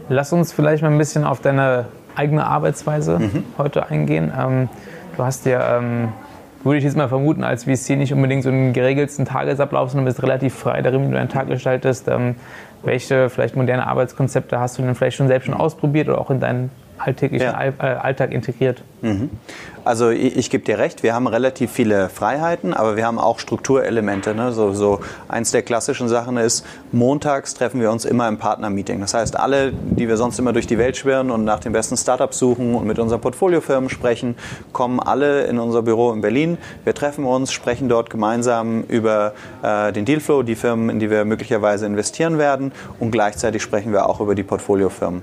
Lass 0.08 0.32
uns 0.32 0.52
vielleicht 0.52 0.82
mal 0.82 0.90
ein 0.90 0.98
bisschen 0.98 1.24
auf 1.24 1.40
deine 1.40 1.86
eigene 2.14 2.46
Arbeitsweise 2.46 3.18
mhm. 3.18 3.44
heute 3.58 3.88
eingehen. 3.88 4.32
Ähm, 4.38 4.68
du 5.16 5.24
hast 5.24 5.46
ja, 5.46 5.78
ähm, 5.78 6.12
würde 6.64 6.78
ich 6.78 6.84
jetzt 6.84 6.96
mal 6.96 7.08
vermuten, 7.08 7.44
als 7.44 7.64
VC 7.64 7.90
nicht 7.90 8.12
unbedingt 8.12 8.42
so 8.42 8.48
einen 8.48 8.72
geregelten 8.72 9.24
Tagesablauf, 9.24 9.90
sondern 9.90 10.06
bist 10.06 10.22
relativ 10.22 10.54
frei 10.54 10.82
darin, 10.82 11.02
wie 11.02 11.08
du 11.08 11.14
deinen 11.14 11.28
Tag 11.28 11.48
gestaltest. 11.48 12.08
Ähm, 12.08 12.36
welche 12.82 13.30
vielleicht 13.30 13.56
moderne 13.56 13.86
Arbeitskonzepte 13.86 14.58
hast 14.58 14.78
du 14.78 14.82
denn 14.82 14.94
vielleicht 14.94 15.16
schon 15.16 15.28
selbst 15.28 15.46
schon 15.46 15.54
ausprobiert 15.54 16.08
oder 16.08 16.20
auch 16.20 16.30
in 16.30 16.40
deinen 16.40 16.70
alltäglichen 16.98 17.46
ja. 17.46 17.64
Äh, 17.64 17.96
Alltag 17.96 18.32
integriert? 18.32 18.82
Mhm. 19.02 19.30
Also 19.84 20.08
ich, 20.08 20.36
ich 20.36 20.50
gebe 20.50 20.64
dir 20.64 20.78
recht, 20.78 21.02
wir 21.02 21.14
haben 21.14 21.26
relativ 21.26 21.70
viele 21.70 22.08
Freiheiten, 22.08 22.72
aber 22.72 22.96
wir 22.96 23.06
haben 23.06 23.18
auch 23.18 23.38
Strukturelemente. 23.38 24.34
Ne? 24.34 24.52
So, 24.52 24.72
so 24.72 25.00
eins 25.28 25.50
der 25.50 25.62
klassischen 25.62 26.08
Sachen 26.08 26.38
ist, 26.38 26.64
montags 26.90 27.52
treffen 27.52 27.80
wir 27.80 27.90
uns 27.90 28.06
immer 28.06 28.26
im 28.28 28.38
Partnermeeting. 28.38 29.00
Das 29.00 29.12
heißt, 29.12 29.38
alle, 29.38 29.72
die 29.72 30.08
wir 30.08 30.16
sonst 30.16 30.38
immer 30.38 30.54
durch 30.54 30.66
die 30.66 30.78
Welt 30.78 30.96
schwirren 30.96 31.30
und 31.30 31.44
nach 31.44 31.60
den 31.60 31.72
besten 31.72 31.98
Startups 31.98 32.38
suchen 32.38 32.74
und 32.74 32.86
mit 32.86 32.98
unseren 32.98 33.20
Portfoliofirmen 33.20 33.90
sprechen, 33.90 34.36
kommen 34.72 35.00
alle 35.00 35.44
in 35.44 35.58
unser 35.58 35.82
Büro 35.82 36.12
in 36.12 36.22
Berlin. 36.22 36.56
Wir 36.84 36.94
treffen 36.94 37.26
uns, 37.26 37.52
sprechen 37.52 37.90
dort 37.90 38.08
gemeinsam 38.08 38.84
über 38.84 39.34
äh, 39.62 39.92
den 39.92 40.06
Dealflow, 40.06 40.42
die 40.42 40.54
Firmen, 40.54 40.88
in 40.88 40.98
die 40.98 41.10
wir 41.10 41.26
möglicherweise 41.26 41.84
investieren 41.84 42.38
werden 42.38 42.72
und 42.98 43.10
gleichzeitig 43.10 43.62
sprechen 43.62 43.92
wir 43.92 44.08
auch 44.08 44.20
über 44.20 44.34
die 44.34 44.44
Portfoliofirmen. 44.44 45.22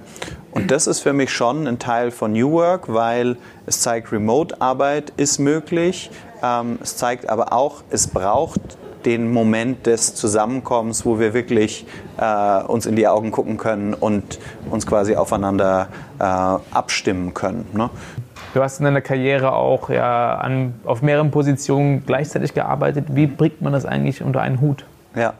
Und 0.52 0.70
das 0.70 0.86
ist 0.86 1.00
für 1.00 1.14
mich 1.14 1.32
schon 1.32 1.66
ein 1.66 1.80
Teil 1.80 2.12
von 2.12 2.34
New 2.34 2.52
Work, 2.52 2.94
weil 2.94 3.38
es 3.66 3.80
zeigt, 3.80 4.12
Remote-Arbeit 4.52 5.14
ist 5.18 5.40
möglich. 5.40 6.12
Ähm, 6.44 6.80
es 6.82 6.98
zeigt 6.98 7.30
aber 7.30 7.54
auch, 7.54 7.84
es 7.90 8.08
braucht 8.08 8.60
den 9.06 9.32
Moment 9.32 9.88
des 9.88 10.14
Zusammenkommens, 10.14 11.06
wo 11.06 11.20
wir 11.20 11.34
wirklich 11.34 11.86
äh, 12.18 12.64
uns 12.64 12.86
in 12.86 12.96
die 12.96 13.08
Augen 13.08 13.32
gucken 13.32 13.58
können 13.58 13.94
und 13.94 14.40
uns 14.70 14.86
quasi 14.86 15.16
aufeinander 15.16 15.88
äh, 16.20 16.24
abstimmen 16.24 17.34
können. 17.34 17.68
Ne? 17.74 17.90
Du 18.54 18.62
hast 18.62 18.80
in 18.80 18.86
deiner 18.86 19.02
Karriere 19.02 19.54
auch 19.54 19.90
ja, 19.90 20.36
an, 20.36 20.76
auf 20.86 21.02
mehreren 21.02 21.32
Positionen 21.32 22.06
gleichzeitig 22.06 22.54
gearbeitet. 22.54 23.06
Wie 23.10 23.26
bringt 23.26 23.62
man 23.62 23.74
das 23.74 23.86
eigentlich 23.86 24.22
unter 24.22 24.42
einen 24.42 24.62
Hut? 24.62 24.86
Ja, 25.16 25.22
ja 25.22 25.34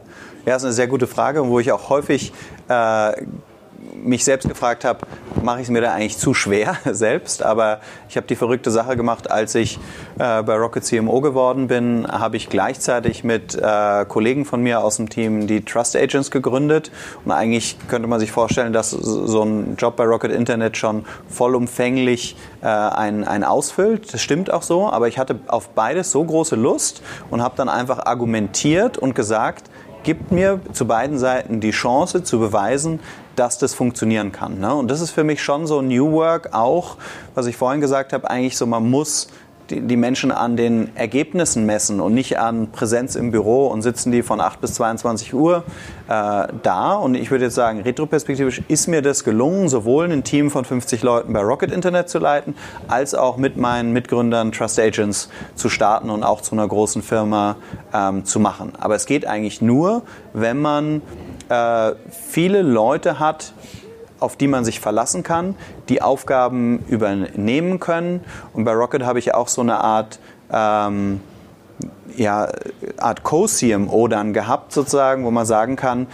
das 0.44 0.62
ist 0.62 0.66
eine 0.66 0.72
sehr 0.72 0.88
gute 0.88 1.06
Frage, 1.06 1.46
wo 1.46 1.60
ich 1.60 1.70
auch 1.70 1.88
häufig 1.88 2.32
äh, 2.68 3.12
mich 4.02 4.24
selbst 4.24 4.48
gefragt 4.48 4.84
habe, 4.84 5.00
mache 5.42 5.58
ich 5.58 5.64
es 5.64 5.70
mir 5.70 5.80
da 5.80 5.92
eigentlich 5.92 6.18
zu 6.18 6.34
schwer 6.34 6.76
selbst? 6.90 7.42
Aber 7.42 7.80
ich 8.08 8.16
habe 8.16 8.26
die 8.26 8.36
verrückte 8.36 8.70
Sache 8.70 8.96
gemacht, 8.96 9.30
als 9.30 9.54
ich 9.54 9.78
äh, 10.18 10.42
bei 10.42 10.56
Rocket 10.56 10.84
CMO 10.84 11.20
geworden 11.20 11.68
bin, 11.68 12.06
habe 12.06 12.36
ich 12.36 12.48
gleichzeitig 12.48 13.24
mit 13.24 13.54
äh, 13.54 14.04
Kollegen 14.06 14.44
von 14.44 14.62
mir 14.62 14.82
aus 14.82 14.96
dem 14.96 15.08
Team 15.08 15.46
die 15.46 15.64
Trust 15.64 15.96
Agents 15.96 16.30
gegründet. 16.30 16.90
Und 17.24 17.32
eigentlich 17.32 17.76
könnte 17.88 18.08
man 18.08 18.20
sich 18.20 18.32
vorstellen, 18.32 18.72
dass 18.72 18.90
so 18.90 19.42
ein 19.42 19.76
Job 19.76 19.96
bei 19.96 20.04
Rocket 20.04 20.32
Internet 20.32 20.76
schon 20.76 21.04
vollumfänglich 21.28 22.36
äh, 22.62 22.66
ein, 22.66 23.24
ein 23.24 23.44
ausfüllt. 23.44 24.12
Das 24.12 24.20
stimmt 24.20 24.52
auch 24.52 24.62
so, 24.62 24.88
aber 24.88 25.08
ich 25.08 25.18
hatte 25.18 25.38
auf 25.48 25.70
beides 25.70 26.10
so 26.10 26.24
große 26.24 26.56
Lust 26.56 27.02
und 27.30 27.42
habe 27.42 27.54
dann 27.56 27.68
einfach 27.68 28.06
argumentiert 28.06 28.98
und 28.98 29.14
gesagt, 29.14 29.70
gibt 30.02 30.32
mir 30.32 30.60
zu 30.72 30.86
beiden 30.86 31.18
Seiten 31.18 31.60
die 31.60 31.70
Chance 31.70 32.22
zu 32.24 32.38
beweisen, 32.38 33.00
dass 33.36 33.58
das 33.58 33.74
funktionieren 33.74 34.32
kann. 34.32 34.60
Ne? 34.60 34.74
Und 34.74 34.90
das 34.90 35.00
ist 35.00 35.10
für 35.10 35.24
mich 35.24 35.42
schon 35.42 35.66
so 35.66 35.82
New 35.82 36.12
Work 36.12 36.50
auch, 36.52 36.96
was 37.34 37.46
ich 37.46 37.56
vorhin 37.56 37.80
gesagt 37.80 38.12
habe, 38.12 38.28
eigentlich 38.28 38.56
so, 38.56 38.66
man 38.66 38.88
muss 38.90 39.28
die, 39.70 39.96
Menschen 39.96 40.32
an 40.32 40.56
den 40.56 40.94
Ergebnissen 40.96 41.64
messen 41.66 42.00
und 42.00 42.14
nicht 42.14 42.38
an 42.38 42.70
Präsenz 42.72 43.14
im 43.14 43.30
Büro 43.30 43.66
und 43.68 43.82
sitzen 43.82 44.12
die 44.12 44.22
von 44.22 44.40
8 44.40 44.60
bis 44.60 44.74
22 44.74 45.34
Uhr 45.34 45.64
äh, 46.08 46.48
da. 46.62 46.94
Und 46.94 47.14
ich 47.14 47.30
würde 47.30 47.44
jetzt 47.44 47.54
sagen, 47.54 47.80
retroperspektivisch 47.80 48.62
ist 48.68 48.88
mir 48.88 49.02
das 49.02 49.24
gelungen, 49.24 49.68
sowohl 49.68 50.10
ein 50.10 50.24
Team 50.24 50.50
von 50.50 50.64
50 50.64 51.02
Leuten 51.02 51.32
bei 51.32 51.40
Rocket 51.40 51.70
Internet 51.70 52.08
zu 52.08 52.18
leiten, 52.18 52.54
als 52.88 53.14
auch 53.14 53.36
mit 53.36 53.56
meinen 53.56 53.92
Mitgründern 53.92 54.52
Trust 54.52 54.78
Agents 54.78 55.28
zu 55.54 55.68
starten 55.68 56.10
und 56.10 56.22
auch 56.22 56.40
zu 56.40 56.54
einer 56.54 56.66
großen 56.66 57.02
Firma 57.02 57.56
ähm, 57.94 58.24
zu 58.24 58.40
machen. 58.40 58.72
Aber 58.78 58.94
es 58.94 59.06
geht 59.06 59.26
eigentlich 59.26 59.62
nur, 59.62 60.02
wenn 60.32 60.60
man 60.60 61.02
äh, 61.52 61.94
viele 62.10 62.62
Leute 62.62 63.18
hat, 63.18 63.52
auf 64.20 64.36
die 64.36 64.48
man 64.48 64.64
sich 64.64 64.80
verlassen 64.80 65.22
kann, 65.22 65.56
die 65.88 66.00
Aufgaben 66.00 66.78
übernehmen 66.88 67.78
können. 67.78 68.24
Und 68.52 68.64
bei 68.64 68.72
Rocket 68.72 69.04
habe 69.04 69.18
ich 69.18 69.34
auch 69.34 69.48
so 69.48 69.60
eine 69.60 69.78
Art, 69.82 70.18
ähm, 70.50 71.20
ja, 72.16 72.48
Art 72.98 73.22
Co-CMO 73.22 74.06
dann 74.06 74.32
gehabt, 74.32 74.72
sozusagen, 74.72 75.24
wo 75.24 75.30
man 75.30 75.44
sagen 75.44 75.76
kann, 75.76 76.06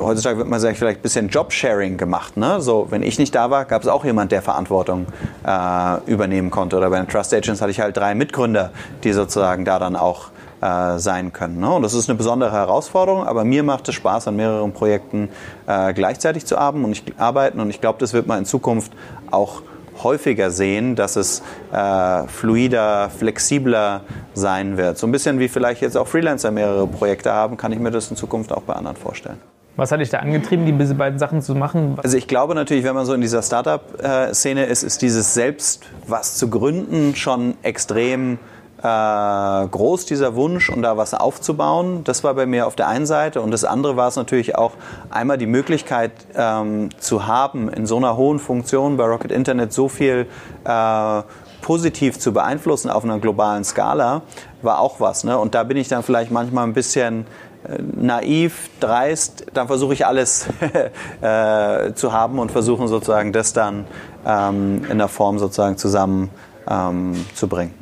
heutzutage 0.00 0.38
wird 0.38 0.48
man 0.48 0.60
sagen, 0.60 0.76
vielleicht 0.76 1.00
ein 1.00 1.02
bisschen 1.02 1.28
Jobsharing 1.28 1.96
gemacht. 1.96 2.36
Ne? 2.36 2.60
So, 2.60 2.86
wenn 2.90 3.02
ich 3.02 3.18
nicht 3.18 3.34
da 3.34 3.50
war, 3.50 3.64
gab 3.64 3.82
es 3.82 3.88
auch 3.88 4.04
jemand, 4.04 4.32
der 4.32 4.42
Verantwortung 4.42 5.06
äh, 5.44 6.10
übernehmen 6.10 6.50
konnte. 6.50 6.76
Oder 6.76 6.88
bei 6.90 6.98
den 6.98 7.08
Trust 7.08 7.34
Agents 7.34 7.60
hatte 7.60 7.72
ich 7.72 7.80
halt 7.80 7.96
drei 7.96 8.14
Mitgründer, 8.14 8.70
die 9.02 9.12
sozusagen 9.12 9.64
da 9.64 9.78
dann 9.78 9.96
auch 9.96 10.28
äh, 10.60 10.98
sein 10.98 11.32
können. 11.32 11.60
Ne? 11.60 11.70
Und 11.70 11.82
das 11.82 11.94
ist 11.94 12.08
eine 12.08 12.16
besondere 12.16 12.52
Herausforderung, 12.52 13.26
aber 13.26 13.44
mir 13.44 13.62
macht 13.62 13.88
es 13.88 13.94
Spaß, 13.94 14.28
an 14.28 14.36
mehreren 14.36 14.72
Projekten 14.72 15.28
äh, 15.66 15.92
gleichzeitig 15.92 16.46
zu 16.46 16.58
arbeiten 16.58 16.84
und 16.84 16.92
ich, 16.92 17.04
arbeiten 17.16 17.60
und 17.60 17.70
ich 17.70 17.80
glaube, 17.80 17.98
das 18.00 18.12
wird 18.12 18.26
man 18.26 18.38
in 18.38 18.44
Zukunft 18.44 18.92
auch 19.30 19.62
häufiger 20.02 20.50
sehen, 20.50 20.94
dass 20.94 21.16
es 21.16 21.42
äh, 21.72 22.26
fluider, 22.28 23.10
flexibler 23.10 24.02
sein 24.34 24.76
wird. 24.76 24.98
So 24.98 25.06
ein 25.06 25.12
bisschen 25.12 25.38
wie 25.38 25.48
vielleicht 25.48 25.80
jetzt 25.80 25.96
auch 25.96 26.06
Freelancer 26.06 26.50
mehrere 26.50 26.86
Projekte 26.86 27.32
haben, 27.32 27.56
kann 27.56 27.72
ich 27.72 27.78
mir 27.78 27.90
das 27.90 28.10
in 28.10 28.16
Zukunft 28.16 28.52
auch 28.52 28.62
bei 28.62 28.74
anderen 28.74 28.96
vorstellen. 28.96 29.38
Was 29.76 29.92
hat 29.92 30.00
dich 30.00 30.10
da 30.10 30.18
angetrieben, 30.18 30.76
diese 30.76 30.96
beiden 30.96 31.20
Sachen 31.20 31.40
zu 31.40 31.54
machen? 31.54 31.96
Also 32.02 32.16
ich 32.16 32.26
glaube 32.26 32.56
natürlich, 32.56 32.82
wenn 32.82 32.96
man 32.96 33.06
so 33.06 33.14
in 33.14 33.20
dieser 33.20 33.42
Startup-Szene 33.42 34.64
ist, 34.64 34.82
ist 34.82 35.02
dieses 35.02 35.34
selbst 35.34 35.84
was 36.08 36.34
zu 36.34 36.50
gründen 36.50 37.14
schon 37.14 37.54
extrem 37.62 38.38
äh, 38.82 39.66
groß, 39.68 40.06
dieser 40.06 40.34
Wunsch, 40.34 40.70
um 40.70 40.82
da 40.82 40.96
was 40.96 41.14
aufzubauen. 41.14 42.04
Das 42.04 42.22
war 42.22 42.34
bei 42.34 42.46
mir 42.46 42.66
auf 42.66 42.76
der 42.76 42.88
einen 42.88 43.06
Seite. 43.06 43.40
Und 43.40 43.50
das 43.50 43.64
andere 43.64 43.96
war 43.96 44.08
es 44.08 44.16
natürlich 44.16 44.56
auch, 44.56 44.72
einmal 45.10 45.38
die 45.38 45.46
Möglichkeit 45.46 46.12
ähm, 46.34 46.90
zu 46.98 47.26
haben, 47.26 47.68
in 47.68 47.86
so 47.86 47.96
einer 47.96 48.16
hohen 48.16 48.38
Funktion 48.38 48.96
bei 48.96 49.04
Rocket 49.04 49.32
Internet 49.32 49.72
so 49.72 49.88
viel 49.88 50.26
äh, 50.64 51.22
positiv 51.60 52.18
zu 52.18 52.32
beeinflussen 52.32 52.90
auf 52.90 53.04
einer 53.04 53.18
globalen 53.18 53.64
Skala, 53.64 54.22
war 54.62 54.78
auch 54.78 55.00
was. 55.00 55.24
Ne? 55.24 55.36
Und 55.36 55.54
da 55.54 55.64
bin 55.64 55.76
ich 55.76 55.88
dann 55.88 56.02
vielleicht 56.02 56.30
manchmal 56.30 56.64
ein 56.64 56.72
bisschen 56.72 57.26
äh, 57.64 57.82
naiv, 57.96 58.70
dreist, 58.80 59.46
dann 59.54 59.66
versuche 59.66 59.92
ich 59.92 60.06
alles 60.06 60.46
äh, 61.20 61.92
zu 61.94 62.12
haben 62.12 62.38
und 62.38 62.52
versuchen 62.52 62.86
sozusagen 62.86 63.32
das 63.32 63.52
dann 63.52 63.86
ähm, 64.24 64.82
in 64.88 64.98
der 64.98 65.08
Form 65.08 65.38
sozusagen 65.38 65.76
zusammen 65.76 66.30
ähm, 66.70 67.26
zu 67.34 67.48
bringen. 67.48 67.74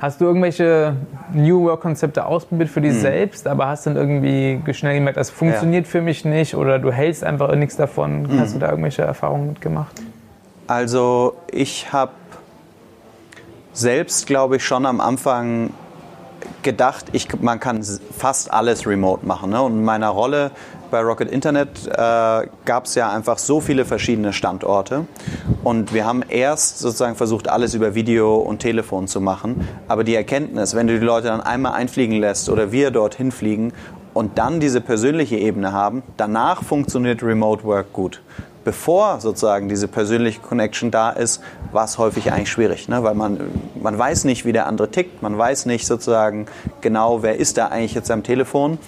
Hast 0.00 0.22
du 0.22 0.24
irgendwelche 0.24 0.96
New 1.34 1.64
Work-Konzepte 1.64 2.24
ausprobiert 2.24 2.70
für 2.70 2.80
dich 2.80 2.94
hm. 2.94 3.00
selbst, 3.00 3.46
aber 3.46 3.68
hast 3.68 3.86
dann 3.86 3.96
irgendwie 3.96 4.72
schnell 4.72 4.94
gemerkt, 4.94 5.18
das 5.18 5.28
funktioniert 5.28 5.84
ja. 5.84 5.90
für 5.90 6.00
mich 6.00 6.24
nicht 6.24 6.54
oder 6.54 6.78
du 6.78 6.90
hältst 6.90 7.22
einfach 7.22 7.54
nichts 7.54 7.76
davon? 7.76 8.26
Hm. 8.26 8.40
Hast 8.40 8.54
du 8.54 8.58
da 8.58 8.70
irgendwelche 8.70 9.02
Erfahrungen 9.02 9.48
mitgemacht? 9.48 10.00
Also 10.66 11.34
ich 11.52 11.92
habe 11.92 12.12
selbst, 13.74 14.26
glaube 14.26 14.56
ich, 14.56 14.64
schon 14.64 14.86
am 14.86 15.02
Anfang 15.02 15.70
gedacht, 16.62 17.06
ich, 17.12 17.28
man 17.40 17.60
kann 17.60 17.82
fast 18.16 18.52
alles 18.52 18.86
remote 18.86 19.26
machen. 19.26 19.50
Ne? 19.50 19.62
Und 19.62 19.72
in 19.72 19.84
meiner 19.84 20.08
Rolle 20.08 20.50
bei 20.90 21.00
Rocket 21.00 21.30
Internet 21.30 21.86
äh, 21.86 22.46
gab 22.64 22.84
es 22.84 22.94
ja 22.94 23.10
einfach 23.10 23.38
so 23.38 23.60
viele 23.60 23.84
verschiedene 23.84 24.32
Standorte. 24.32 25.06
Und 25.62 25.94
wir 25.94 26.04
haben 26.04 26.22
erst 26.28 26.78
sozusagen 26.78 27.16
versucht, 27.16 27.48
alles 27.48 27.74
über 27.74 27.94
Video 27.94 28.36
und 28.36 28.58
Telefon 28.58 29.06
zu 29.06 29.20
machen. 29.20 29.68
Aber 29.88 30.04
die 30.04 30.14
Erkenntnis, 30.14 30.74
wenn 30.74 30.86
du 30.86 30.98
die 30.98 31.04
Leute 31.04 31.28
dann 31.28 31.40
einmal 31.40 31.72
einfliegen 31.72 32.18
lässt 32.18 32.48
oder 32.48 32.72
wir 32.72 32.90
dorthin 32.90 33.30
fliegen 33.30 33.72
und 34.12 34.38
dann 34.38 34.60
diese 34.60 34.80
persönliche 34.80 35.36
Ebene 35.36 35.72
haben, 35.72 36.02
danach 36.16 36.64
funktioniert 36.64 37.22
Remote 37.22 37.64
Work 37.64 37.92
gut 37.92 38.20
bevor 38.64 39.20
sozusagen 39.20 39.68
diese 39.68 39.88
persönliche 39.88 40.40
Connection 40.40 40.90
da 40.90 41.10
ist, 41.10 41.42
war 41.72 41.84
es 41.84 41.98
häufig 41.98 42.32
eigentlich 42.32 42.50
schwierig, 42.50 42.88
ne? 42.88 43.02
weil 43.02 43.14
man, 43.14 43.40
man 43.80 43.98
weiß 43.98 44.24
nicht, 44.24 44.44
wie 44.44 44.52
der 44.52 44.66
andere 44.66 44.90
tickt, 44.90 45.22
man 45.22 45.36
weiß 45.36 45.66
nicht 45.66 45.86
sozusagen 45.86 46.46
genau, 46.80 47.22
wer 47.22 47.36
ist 47.36 47.56
da 47.56 47.66
eigentlich 47.66 47.94
jetzt 47.94 48.10
am 48.10 48.22
Telefon. 48.22 48.78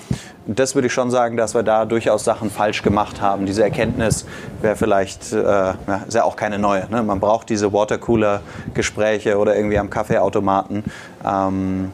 Und 0.46 0.58
das 0.58 0.74
würde 0.74 0.86
ich 0.86 0.92
schon 0.92 1.10
sagen, 1.10 1.36
dass 1.36 1.54
wir 1.54 1.62
da 1.62 1.84
durchaus 1.84 2.24
Sachen 2.24 2.50
falsch 2.50 2.82
gemacht 2.82 3.20
haben. 3.20 3.46
Diese 3.46 3.62
Erkenntnis 3.62 4.26
wäre 4.60 4.74
vielleicht, 4.74 5.32
äh, 5.32 5.44
ja, 5.44 5.76
ist 6.06 6.14
ja 6.14 6.24
auch 6.24 6.34
keine 6.34 6.58
neue. 6.58 6.90
Ne? 6.90 7.02
Man 7.04 7.20
braucht 7.20 7.48
diese 7.48 7.72
Watercooler-Gespräche 7.72 9.38
oder 9.38 9.54
irgendwie 9.54 9.78
am 9.78 9.88
Kaffeeautomaten. 9.88 10.82
Ähm, 11.24 11.92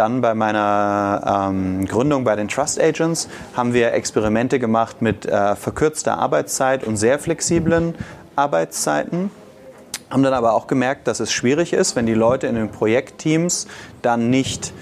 dann 0.00 0.22
bei 0.22 0.34
meiner 0.34 1.50
ähm, 1.50 1.84
Gründung 1.84 2.24
bei 2.24 2.34
den 2.34 2.48
Trust 2.48 2.80
Agents 2.80 3.28
haben 3.54 3.74
wir 3.74 3.92
Experimente 3.92 4.58
gemacht 4.58 5.02
mit 5.02 5.26
äh, 5.26 5.54
verkürzter 5.54 6.18
Arbeitszeit 6.18 6.84
und 6.84 6.96
sehr 6.96 7.18
flexiblen 7.18 7.94
Arbeitszeiten 8.34 9.30
haben 10.08 10.22
dann 10.22 10.32
aber 10.32 10.54
auch 10.54 10.66
gemerkt, 10.66 11.06
dass 11.06 11.20
es 11.20 11.30
schwierig 11.30 11.72
ist, 11.74 11.94
wenn 11.96 12.06
die 12.06 12.14
Leute 12.14 12.46
in 12.46 12.56
den 12.56 12.70
Projektteams 12.70 13.68
dann 14.02 14.28
nicht 14.30 14.72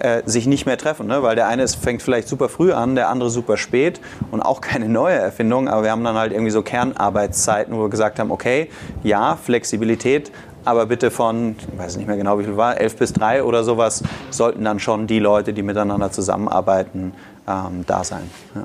äh, 0.00 0.22
sich 0.24 0.46
nicht 0.46 0.66
mehr 0.66 0.78
treffen, 0.78 1.06
ne? 1.06 1.22
weil 1.22 1.34
der 1.34 1.48
eine 1.48 1.62
ist, 1.62 1.76
fängt 1.76 2.02
vielleicht 2.02 2.28
super 2.28 2.48
früh 2.48 2.72
an, 2.72 2.94
der 2.94 3.08
andere 3.08 3.30
super 3.30 3.56
spät 3.56 4.00
und 4.30 4.40
auch 4.40 4.60
keine 4.60 4.88
neue 4.88 5.16
Erfindung, 5.16 5.68
aber 5.68 5.82
wir 5.82 5.90
haben 5.90 6.04
dann 6.04 6.16
halt 6.16 6.32
irgendwie 6.32 6.50
so 6.50 6.62
Kernarbeitszeiten, 6.62 7.74
wo 7.74 7.82
wir 7.82 7.90
gesagt 7.90 8.18
haben, 8.18 8.30
okay, 8.30 8.70
ja, 9.02 9.36
Flexibilität, 9.36 10.30
aber 10.68 10.84
bitte 10.84 11.10
von, 11.10 11.56
ich 11.58 11.78
weiß 11.78 11.96
nicht 11.96 12.06
mehr 12.06 12.18
genau, 12.18 12.38
wie 12.38 12.44
viel 12.44 12.58
war, 12.58 12.78
11 12.78 12.96
bis 12.96 13.12
3 13.14 13.42
oder 13.42 13.64
sowas, 13.64 14.02
sollten 14.28 14.64
dann 14.64 14.78
schon 14.78 15.06
die 15.06 15.18
Leute, 15.18 15.54
die 15.54 15.62
miteinander 15.62 16.12
zusammenarbeiten, 16.12 17.14
ähm, 17.48 17.84
da 17.86 18.04
sein. 18.04 18.30
Ja. 18.54 18.64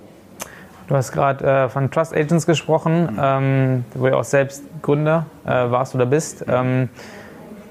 Du 0.88 0.96
hast 0.96 1.14
gerade 1.14 1.46
äh, 1.46 1.70
von 1.70 1.90
Trust 1.90 2.14
Agents 2.14 2.46
gesprochen, 2.46 3.14
mhm. 3.14 3.20
ähm, 3.22 3.86
wo 3.96 4.08
du 4.08 4.18
auch 4.18 4.26
selbst 4.26 4.64
Gründer 4.82 5.28
äh, 5.46 5.50
warst 5.50 5.96
oder 5.96 6.06
bist. 6.06 6.44
Ähm, 6.46 6.90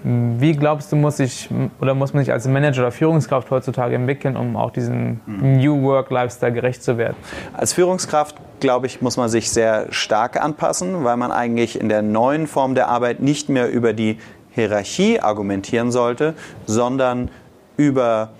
wie 0.04 0.52
glaubst 0.52 0.90
du, 0.90 0.97
muss 0.97 1.21
ich 1.21 1.49
oder 1.80 1.94
muss 1.94 2.12
man 2.12 2.25
sich 2.25 2.32
als 2.32 2.47
Manager 2.49 2.82
oder 2.82 2.92
Führungskraft 2.92 3.50
heutzutage 3.50 3.94
entwickeln, 3.94 4.37
um 4.37 4.56
auch 4.56 4.71
diesem 4.71 5.21
mhm. 5.26 5.59
New 5.59 5.82
Work 5.82 6.11
Lifestyle 6.11 6.52
gerecht 6.52 6.82
zu 6.82 6.99
werden? 6.99 7.16
Als 7.52 7.73
Führungskraft, 7.73 8.37
glaube 8.61 8.87
ich, 8.87 9.00
muss 9.00 9.16
man 9.16 9.28
sich 9.28 9.50
sehr 9.50 9.87
stark 9.90 10.42
anpassen, 10.42 11.04
weil 11.04 11.16
man 11.16 11.30
eigentlich 11.30 11.80
in 11.80 11.88
der 11.88 12.02
neuen 12.02 12.47
Form 12.47 12.75
der 12.75 12.88
Arbeit 12.88 13.21
nicht 13.21 13.49
mehr 13.49 13.71
über 13.71 13.92
die 13.92 14.18
Hierarchie 14.50 15.21
argumentieren 15.21 15.90
sollte, 15.92 16.35
sondern 16.66 17.30
über 17.76 18.30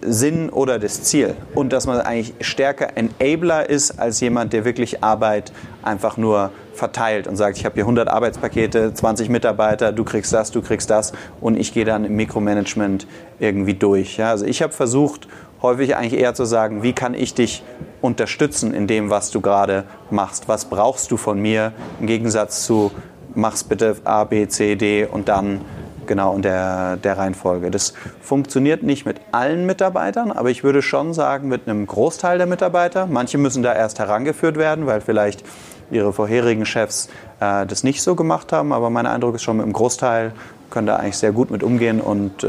Sinn 0.00 0.48
oder 0.48 0.78
das 0.78 1.02
Ziel. 1.02 1.34
Und 1.54 1.72
dass 1.72 1.86
man 1.86 2.00
eigentlich 2.00 2.34
stärker 2.40 2.96
Enabler 2.96 3.68
ist 3.68 3.98
als 3.98 4.20
jemand, 4.20 4.52
der 4.52 4.64
wirklich 4.64 5.04
Arbeit 5.04 5.52
einfach 5.82 6.16
nur 6.16 6.50
verteilt 6.74 7.26
und 7.26 7.36
sagt, 7.36 7.56
ich 7.58 7.64
habe 7.64 7.74
hier 7.74 7.84
100 7.84 8.08
Arbeitspakete, 8.08 8.94
20 8.94 9.28
Mitarbeiter, 9.28 9.92
du 9.92 10.04
kriegst 10.04 10.32
das, 10.32 10.50
du 10.50 10.62
kriegst 10.62 10.90
das 10.90 11.12
und 11.40 11.58
ich 11.58 11.72
gehe 11.72 11.84
dann 11.84 12.04
im 12.04 12.16
Mikromanagement 12.16 13.06
irgendwie 13.38 13.74
durch. 13.74 14.16
Ja, 14.16 14.30
also 14.30 14.46
ich 14.46 14.62
habe 14.62 14.72
versucht, 14.72 15.28
häufig 15.62 15.96
eigentlich 15.96 16.20
eher 16.20 16.34
zu 16.34 16.44
sagen, 16.44 16.82
wie 16.82 16.92
kann 16.92 17.14
ich 17.14 17.34
dich 17.34 17.62
unterstützen 18.00 18.74
in 18.74 18.86
dem, 18.86 19.10
was 19.10 19.30
du 19.30 19.40
gerade 19.40 19.84
machst? 20.10 20.48
Was 20.48 20.66
brauchst 20.66 21.10
du 21.10 21.16
von 21.16 21.40
mir 21.40 21.72
im 22.00 22.06
Gegensatz 22.06 22.64
zu, 22.64 22.92
mach's 23.34 23.64
bitte 23.64 23.96
A, 24.04 24.24
B, 24.24 24.46
C, 24.48 24.76
D 24.76 25.06
und 25.06 25.28
dann 25.28 25.60
genau 26.06 26.34
in 26.34 26.42
der, 26.42 26.96
der 26.96 27.18
Reihenfolge. 27.18 27.70
Das 27.70 27.94
funktioniert 28.20 28.82
nicht 28.82 29.06
mit 29.06 29.20
allen 29.32 29.66
Mitarbeitern, 29.66 30.32
aber 30.32 30.50
ich 30.50 30.64
würde 30.64 30.82
schon 30.82 31.14
sagen, 31.14 31.48
mit 31.48 31.68
einem 31.68 31.86
Großteil 31.86 32.38
der 32.38 32.46
Mitarbeiter. 32.46 33.06
Manche 33.06 33.38
müssen 33.38 33.62
da 33.62 33.74
erst 33.74 33.98
herangeführt 33.98 34.56
werden, 34.56 34.86
weil 34.86 35.00
vielleicht 35.00 35.44
ihre 35.90 36.12
vorherigen 36.12 36.66
Chefs 36.66 37.08
äh, 37.40 37.66
das 37.66 37.84
nicht 37.84 38.02
so 38.02 38.14
gemacht 38.14 38.52
haben. 38.52 38.72
Aber 38.72 38.90
mein 38.90 39.06
Eindruck 39.06 39.36
ist 39.36 39.42
schon, 39.42 39.56
mit 39.58 39.64
einem 39.64 39.72
Großteil 39.72 40.32
können 40.70 40.86
da 40.86 40.96
eigentlich 40.96 41.18
sehr 41.18 41.32
gut 41.32 41.50
mit 41.50 41.62
umgehen 41.62 42.00
und 42.00 42.42
äh, 42.42 42.48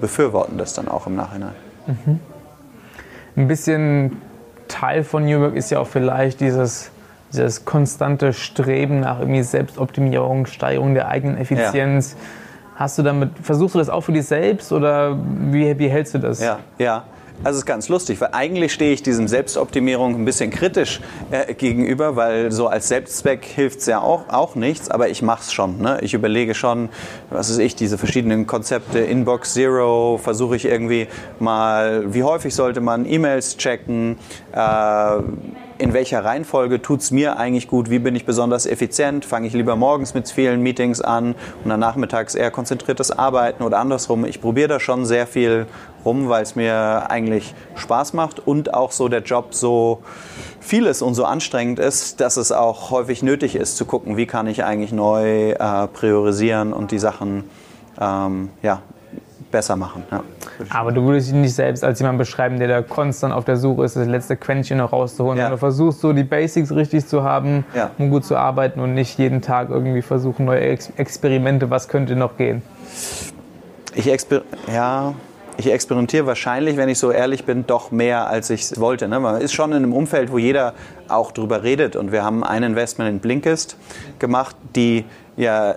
befürworten 0.00 0.58
das 0.58 0.74
dann 0.74 0.88
auch 0.88 1.06
im 1.06 1.16
Nachhinein. 1.16 1.54
Mhm. 1.86 2.20
Ein 3.36 3.48
bisschen 3.48 4.22
Teil 4.68 5.04
von 5.04 5.24
New 5.24 5.40
Work 5.40 5.56
ist 5.56 5.70
ja 5.70 5.80
auch 5.80 5.86
vielleicht 5.86 6.40
dieses, 6.40 6.90
dieses 7.32 7.64
konstante 7.64 8.32
Streben 8.32 9.00
nach 9.00 9.20
irgendwie 9.20 9.42
Selbstoptimierung, 9.42 10.46
Steigerung 10.46 10.94
der 10.94 11.08
eigenen 11.08 11.36
Effizienz. 11.36 12.12
Ja. 12.12 12.18
Hast 12.76 12.98
du 12.98 13.02
damit, 13.02 13.30
versuchst 13.42 13.74
du 13.74 13.78
das 13.78 13.88
auch 13.88 14.02
für 14.02 14.12
dich 14.12 14.26
selbst 14.26 14.70
oder 14.70 15.18
wie, 15.50 15.78
wie 15.78 15.88
hältst 15.88 16.12
du 16.14 16.18
das? 16.18 16.40
Ja, 16.40 16.58
ja. 16.78 17.04
Also 17.44 17.56
es 17.56 17.62
ist 17.62 17.66
ganz 17.66 17.88
lustig, 17.88 18.20
weil 18.20 18.30
eigentlich 18.32 18.72
stehe 18.72 18.92
ich 18.92 19.02
diesem 19.02 19.28
Selbstoptimierung 19.28 20.14
ein 20.14 20.24
bisschen 20.24 20.50
kritisch 20.50 21.00
äh, 21.30 21.52
gegenüber, 21.52 22.16
weil 22.16 22.50
so 22.50 22.66
als 22.68 22.88
Selbstzweck 22.88 23.44
hilft 23.44 23.80
es 23.80 23.86
ja 23.86 24.00
auch, 24.00 24.28
auch 24.30 24.54
nichts, 24.54 24.90
aber 24.90 25.10
ich 25.10 25.20
mache 25.20 25.42
es 25.42 25.52
schon. 25.52 25.78
Ne? 25.78 25.98
Ich 26.00 26.14
überlege 26.14 26.54
schon, 26.54 26.88
was 27.30 27.50
ist 27.50 27.58
ich, 27.58 27.76
diese 27.76 27.98
verschiedenen 27.98 28.46
Konzepte, 28.46 29.00
Inbox 29.00 29.52
Zero, 29.52 30.18
versuche 30.22 30.56
ich 30.56 30.64
irgendwie 30.64 31.08
mal, 31.38 32.14
wie 32.14 32.22
häufig 32.22 32.54
sollte 32.54 32.80
man 32.80 33.04
E-Mails 33.04 33.58
checken, 33.58 34.16
äh, 34.52 35.18
in 35.78 35.92
welcher 35.92 36.24
Reihenfolge 36.24 36.80
tut 36.80 37.00
es 37.00 37.10
mir 37.10 37.38
eigentlich 37.38 37.68
gut, 37.68 37.90
wie 37.90 37.98
bin 37.98 38.16
ich 38.16 38.24
besonders 38.24 38.66
effizient, 38.66 39.24
fange 39.24 39.46
ich 39.46 39.52
lieber 39.52 39.76
morgens 39.76 40.14
mit 40.14 40.28
vielen 40.28 40.62
Meetings 40.62 41.00
an 41.00 41.34
und 41.62 41.70
dann 41.70 41.80
nachmittags 41.80 42.34
eher 42.34 42.50
konzentriertes 42.50 43.10
Arbeiten 43.10 43.62
oder 43.62 43.78
andersrum. 43.78 44.24
Ich 44.24 44.40
probiere 44.40 44.68
da 44.68 44.80
schon 44.80 45.04
sehr 45.04 45.26
viel 45.26 45.66
rum, 46.04 46.28
weil 46.28 46.42
es 46.42 46.56
mir 46.56 47.10
eigentlich 47.10 47.54
Spaß 47.74 48.12
macht 48.12 48.46
und 48.46 48.74
auch 48.74 48.92
so 48.92 49.08
der 49.08 49.22
Job 49.22 49.54
so 49.54 50.02
viel 50.60 50.86
ist 50.86 51.02
und 51.02 51.14
so 51.14 51.24
anstrengend 51.24 51.78
ist, 51.78 52.20
dass 52.20 52.36
es 52.36 52.52
auch 52.52 52.90
häufig 52.90 53.22
nötig 53.22 53.56
ist 53.56 53.76
zu 53.76 53.84
gucken, 53.84 54.16
wie 54.16 54.26
kann 54.26 54.46
ich 54.46 54.64
eigentlich 54.64 54.92
neu 54.92 55.50
äh, 55.50 55.86
priorisieren 55.88 56.72
und 56.72 56.90
die 56.90 56.98
Sachen 56.98 57.44
ähm, 58.00 58.50
ja, 58.62 58.82
besser 59.56 59.74
machen. 59.74 60.04
Ja. 60.10 60.22
Aber 60.68 60.92
du 60.92 61.02
würdest 61.04 61.28
dich 61.28 61.34
nicht 61.34 61.54
selbst 61.54 61.82
als 61.82 61.98
jemand 61.98 62.18
beschreiben, 62.18 62.58
der 62.58 62.68
da 62.68 62.82
konstant 62.82 63.32
auf 63.32 63.46
der 63.46 63.56
Suche 63.56 63.86
ist, 63.86 63.96
das 63.96 64.06
letzte 64.06 64.36
Quäntchen 64.36 64.76
noch 64.76 64.92
rauszuholen. 64.92 65.38
Ja. 65.38 65.48
Du 65.48 65.56
versuchst 65.56 66.00
so 66.00 66.12
die 66.12 66.24
Basics 66.24 66.72
richtig 66.72 67.06
zu 67.06 67.22
haben, 67.22 67.64
ja. 67.74 67.90
um 67.96 68.10
gut 68.10 68.26
zu 68.26 68.36
arbeiten 68.36 68.80
und 68.80 68.92
nicht 68.92 69.18
jeden 69.18 69.40
Tag 69.40 69.70
irgendwie 69.70 70.02
versuchen, 70.02 70.44
neue 70.44 70.60
Ex 70.60 70.92
Experimente, 70.98 71.70
was 71.70 71.88
könnte 71.88 72.16
noch 72.16 72.36
gehen. 72.36 72.60
Ich, 73.94 74.12
exper 74.12 74.42
ja, 74.70 75.14
ich 75.56 75.72
experimentiere 75.72 76.26
wahrscheinlich, 76.26 76.76
wenn 76.76 76.90
ich 76.90 76.98
so 76.98 77.10
ehrlich 77.10 77.46
bin, 77.46 77.66
doch 77.66 77.90
mehr, 77.90 78.28
als 78.28 78.50
ich 78.50 78.78
wollte. 78.78 79.08
Ne? 79.08 79.20
Man 79.20 79.40
ist 79.40 79.54
schon 79.54 79.70
in 79.70 79.78
einem 79.78 79.94
Umfeld, 79.94 80.30
wo 80.30 80.36
jeder 80.36 80.74
auch 81.08 81.32
drüber 81.32 81.62
redet. 81.62 81.96
Und 81.96 82.12
wir 82.12 82.22
haben 82.22 82.44
ein 82.44 82.62
Investment 82.62 83.08
in 83.08 83.20
Blinkist 83.20 83.78
gemacht, 84.18 84.54
die 84.74 85.06
ja 85.38 85.76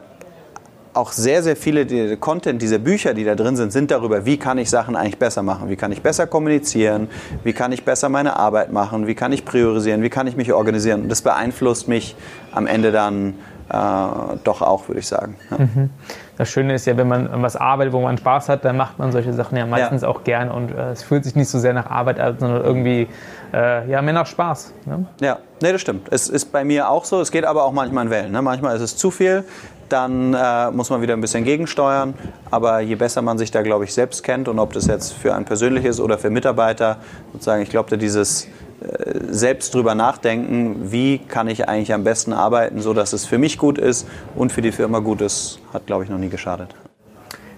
auch 0.99 1.11
sehr, 1.11 1.41
sehr 1.41 1.55
viele 1.55 1.85
die 1.85 2.17
Content, 2.17 2.61
diese 2.61 2.77
Bücher, 2.77 3.13
die 3.13 3.23
da 3.23 3.35
drin 3.35 3.55
sind, 3.55 3.71
sind 3.71 3.89
darüber, 3.89 4.25
wie 4.25 4.37
kann 4.37 4.57
ich 4.57 4.69
Sachen 4.69 4.95
eigentlich 4.95 5.17
besser 5.17 5.41
machen, 5.41 5.69
wie 5.69 5.75
kann 5.75 5.91
ich 5.91 6.01
besser 6.01 6.27
kommunizieren, 6.27 7.07
wie 7.43 7.53
kann 7.53 7.71
ich 7.71 7.85
besser 7.85 8.09
meine 8.09 8.35
Arbeit 8.35 8.71
machen, 8.71 9.07
wie 9.07 9.15
kann 9.15 9.31
ich 9.31 9.45
priorisieren, 9.45 10.03
wie 10.03 10.09
kann 10.09 10.27
ich 10.27 10.35
mich 10.35 10.53
organisieren. 10.53 11.03
Und 11.03 11.09
das 11.09 11.21
beeinflusst 11.21 11.87
mich 11.87 12.15
am 12.51 12.67
Ende 12.67 12.91
dann 12.91 13.35
äh, 13.69 14.37
doch 14.43 14.61
auch, 14.61 14.87
würde 14.87 14.99
ich 14.99 15.07
sagen. 15.07 15.35
Ja. 15.51 15.57
Mhm. 15.57 15.89
Das 16.37 16.49
Schöne 16.49 16.73
ist 16.73 16.85
ja, 16.85 16.95
wenn 16.97 17.07
man 17.07 17.29
was 17.41 17.55
arbeitet, 17.55 17.93
wo 17.93 18.01
man 18.01 18.17
Spaß 18.17 18.49
hat, 18.49 18.65
dann 18.65 18.77
macht 18.77 18.97
man 18.97 19.11
solche 19.11 19.33
Sachen 19.33 19.57
ja 19.57 19.65
meistens 19.65 20.03
ja. 20.03 20.07
auch 20.07 20.23
gern 20.23 20.49
und 20.49 20.71
äh, 20.71 20.91
es 20.91 21.03
fühlt 21.03 21.23
sich 21.23 21.35
nicht 21.35 21.49
so 21.49 21.59
sehr 21.59 21.73
nach 21.73 21.87
Arbeit 21.87 22.19
an, 22.19 22.37
sondern 22.39 22.63
irgendwie 22.63 23.07
äh, 23.53 23.89
ja, 23.89 24.01
mehr 24.01 24.13
nach 24.13 24.25
Spaß. 24.25 24.73
Ne? 24.85 25.05
Ja, 25.21 25.39
nee, 25.61 25.71
das 25.71 25.81
stimmt. 25.81 26.07
Es 26.11 26.29
ist 26.29 26.51
bei 26.51 26.63
mir 26.63 26.89
auch 26.89 27.05
so, 27.05 27.19
es 27.21 27.31
geht 27.31 27.45
aber 27.45 27.63
auch 27.63 27.73
manchmal 27.73 28.05
in 28.05 28.11
Wellen. 28.11 28.31
Ne? 28.31 28.41
Manchmal 28.41 28.75
ist 28.75 28.81
es 28.81 28.95
zu 28.95 29.11
viel, 29.11 29.43
dann 29.89 30.33
äh, 30.33 30.71
muss 30.71 30.89
man 30.89 31.01
wieder 31.01 31.13
ein 31.13 31.21
bisschen 31.21 31.43
gegensteuern. 31.43 32.13
Aber 32.51 32.79
je 32.79 32.95
besser 32.95 33.21
man 33.21 33.37
sich 33.37 33.51
da, 33.51 33.61
glaube 33.61 33.83
ich, 33.85 33.93
selbst 33.93 34.23
kennt 34.23 34.47
und 34.47 34.59
ob 34.59 34.73
das 34.73 34.87
jetzt 34.87 35.13
für 35.13 35.35
ein 35.35 35.45
persönliches 35.45 35.99
oder 35.99 36.17
für 36.17 36.29
Mitarbeiter, 36.29 36.97
sozusagen, 37.33 37.61
ich 37.61 37.69
glaube, 37.69 37.97
dieses 37.97 38.45
äh, 38.45 39.19
selbst 39.29 39.73
drüber 39.73 39.95
nachdenken, 39.95 40.91
wie 40.91 41.19
kann 41.19 41.47
ich 41.47 41.67
eigentlich 41.67 41.93
am 41.93 42.03
besten 42.03 42.33
arbeiten, 42.33 42.81
so 42.81 42.93
dass 42.93 43.13
es 43.13 43.25
für 43.25 43.37
mich 43.37 43.57
gut 43.57 43.77
ist 43.77 44.07
und 44.35 44.51
für 44.51 44.61
die 44.61 44.71
Firma 44.71 44.99
gut 44.99 45.21
ist, 45.21 45.59
hat, 45.73 45.85
glaube 45.85 46.03
ich, 46.03 46.09
noch 46.09 46.17
nie 46.17 46.29
geschadet. 46.29 46.73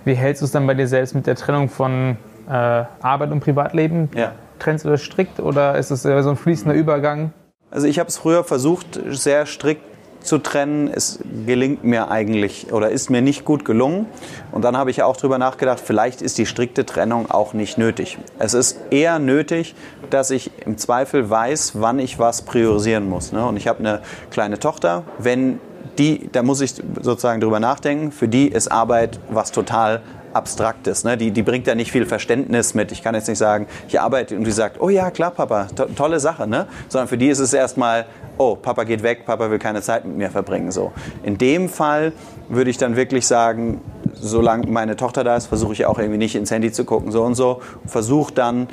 Wie 0.03 0.15
hältst 0.15 0.41
du 0.41 0.45
es 0.45 0.51
dann 0.51 0.65
bei 0.65 0.73
dir 0.73 0.87
selbst 0.87 1.13
mit 1.13 1.27
der 1.27 1.35
Trennung 1.35 1.69
von 1.69 2.17
äh, 2.49 2.51
Arbeit 2.51 3.31
und 3.31 3.41
Privatleben? 3.41 4.09
Ja. 4.15 4.31
Trennst 4.57 4.85
du 4.85 4.89
das 4.89 5.01
strikt 5.01 5.39
oder 5.39 5.77
ist 5.77 5.91
es 5.91 6.03
so 6.03 6.09
ein 6.09 6.35
fließender 6.35 6.75
Übergang? 6.75 7.33
Also 7.69 7.87
ich 7.87 7.99
habe 7.99 8.09
es 8.09 8.17
früher 8.17 8.43
versucht, 8.43 8.99
sehr 9.09 9.45
strikt 9.45 9.90
zu 10.21 10.37
trennen, 10.37 10.87
es 10.87 11.19
gelingt 11.45 11.83
mir 11.83 12.09
eigentlich 12.09 12.71
oder 12.71 12.89
ist 12.89 13.09
mir 13.09 13.21
nicht 13.21 13.45
gut 13.45 13.65
gelungen. 13.65 14.05
Und 14.51 14.63
dann 14.63 14.77
habe 14.77 14.91
ich 14.91 15.03
auch 15.03 15.17
darüber 15.17 15.37
nachgedacht, 15.37 15.81
vielleicht 15.83 16.21
ist 16.21 16.37
die 16.37 16.45
strikte 16.45 16.85
Trennung 16.85 17.29
auch 17.29 17.53
nicht 17.53 17.77
nötig. 17.77 18.17
Es 18.39 18.53
ist 18.53 18.79
eher 18.91 19.19
nötig, 19.19 19.75
dass 20.09 20.31
ich 20.31 20.51
im 20.65 20.77
Zweifel 20.77 21.29
weiß, 21.29 21.73
wann 21.75 21.99
ich 21.99 22.19
was 22.19 22.43
priorisieren 22.43 23.09
muss. 23.09 23.31
Ne? 23.31 23.45
Und 23.45 23.57
ich 23.57 23.67
habe 23.67 23.79
eine 23.79 24.01
kleine 24.29 24.59
Tochter. 24.59 25.03
Wenn 25.17 25.59
die, 25.97 26.29
da 26.31 26.43
muss 26.43 26.61
ich 26.61 26.75
sozusagen 27.01 27.41
drüber 27.41 27.59
nachdenken, 27.59 28.11
für 28.11 28.27
die 28.27 28.47
ist 28.47 28.71
Arbeit 28.71 29.19
was 29.29 29.51
total 29.51 30.01
Abstraktes. 30.33 31.03
Ne? 31.03 31.17
Die, 31.17 31.31
die 31.31 31.43
bringt 31.43 31.67
ja 31.67 31.75
nicht 31.75 31.91
viel 31.91 32.05
Verständnis 32.05 32.73
mit. 32.73 32.91
Ich 32.91 33.03
kann 33.03 33.15
jetzt 33.15 33.27
nicht 33.27 33.37
sagen, 33.37 33.67
ich 33.87 33.99
arbeite 33.99 34.35
und 34.35 34.45
die 34.45 34.51
sagt, 34.51 34.79
oh 34.79 34.89
ja, 34.89 35.11
klar, 35.11 35.31
Papa, 35.31 35.67
to 35.75 35.85
tolle 35.95 36.19
Sache. 36.19 36.47
Ne? 36.47 36.67
Sondern 36.89 37.07
für 37.07 37.17
die 37.17 37.27
ist 37.27 37.39
es 37.39 37.53
erstmal, 37.53 38.05
oh, 38.37 38.55
Papa 38.55 38.83
geht 38.83 39.03
weg, 39.03 39.25
Papa 39.25 39.49
will 39.51 39.59
keine 39.59 39.81
Zeit 39.81 40.05
mit 40.05 40.17
mir 40.17 40.29
verbringen. 40.29 40.71
So. 40.71 40.91
In 41.23 41.37
dem 41.37 41.69
Fall 41.69 42.13
würde 42.49 42.69
ich 42.69 42.77
dann 42.77 42.95
wirklich 42.95 43.27
sagen, 43.27 43.81
solange 44.13 44.67
meine 44.67 44.95
Tochter 44.95 45.23
da 45.23 45.35
ist, 45.35 45.47
versuche 45.47 45.73
ich 45.73 45.85
auch 45.85 45.99
irgendwie 45.99 46.17
nicht 46.17 46.35
ins 46.35 46.51
Handy 46.51 46.71
zu 46.71 46.85
gucken, 46.85 47.11
so 47.11 47.23
und 47.23 47.35
so. 47.35 47.61
Versuche 47.85 48.33
dann 48.33 48.67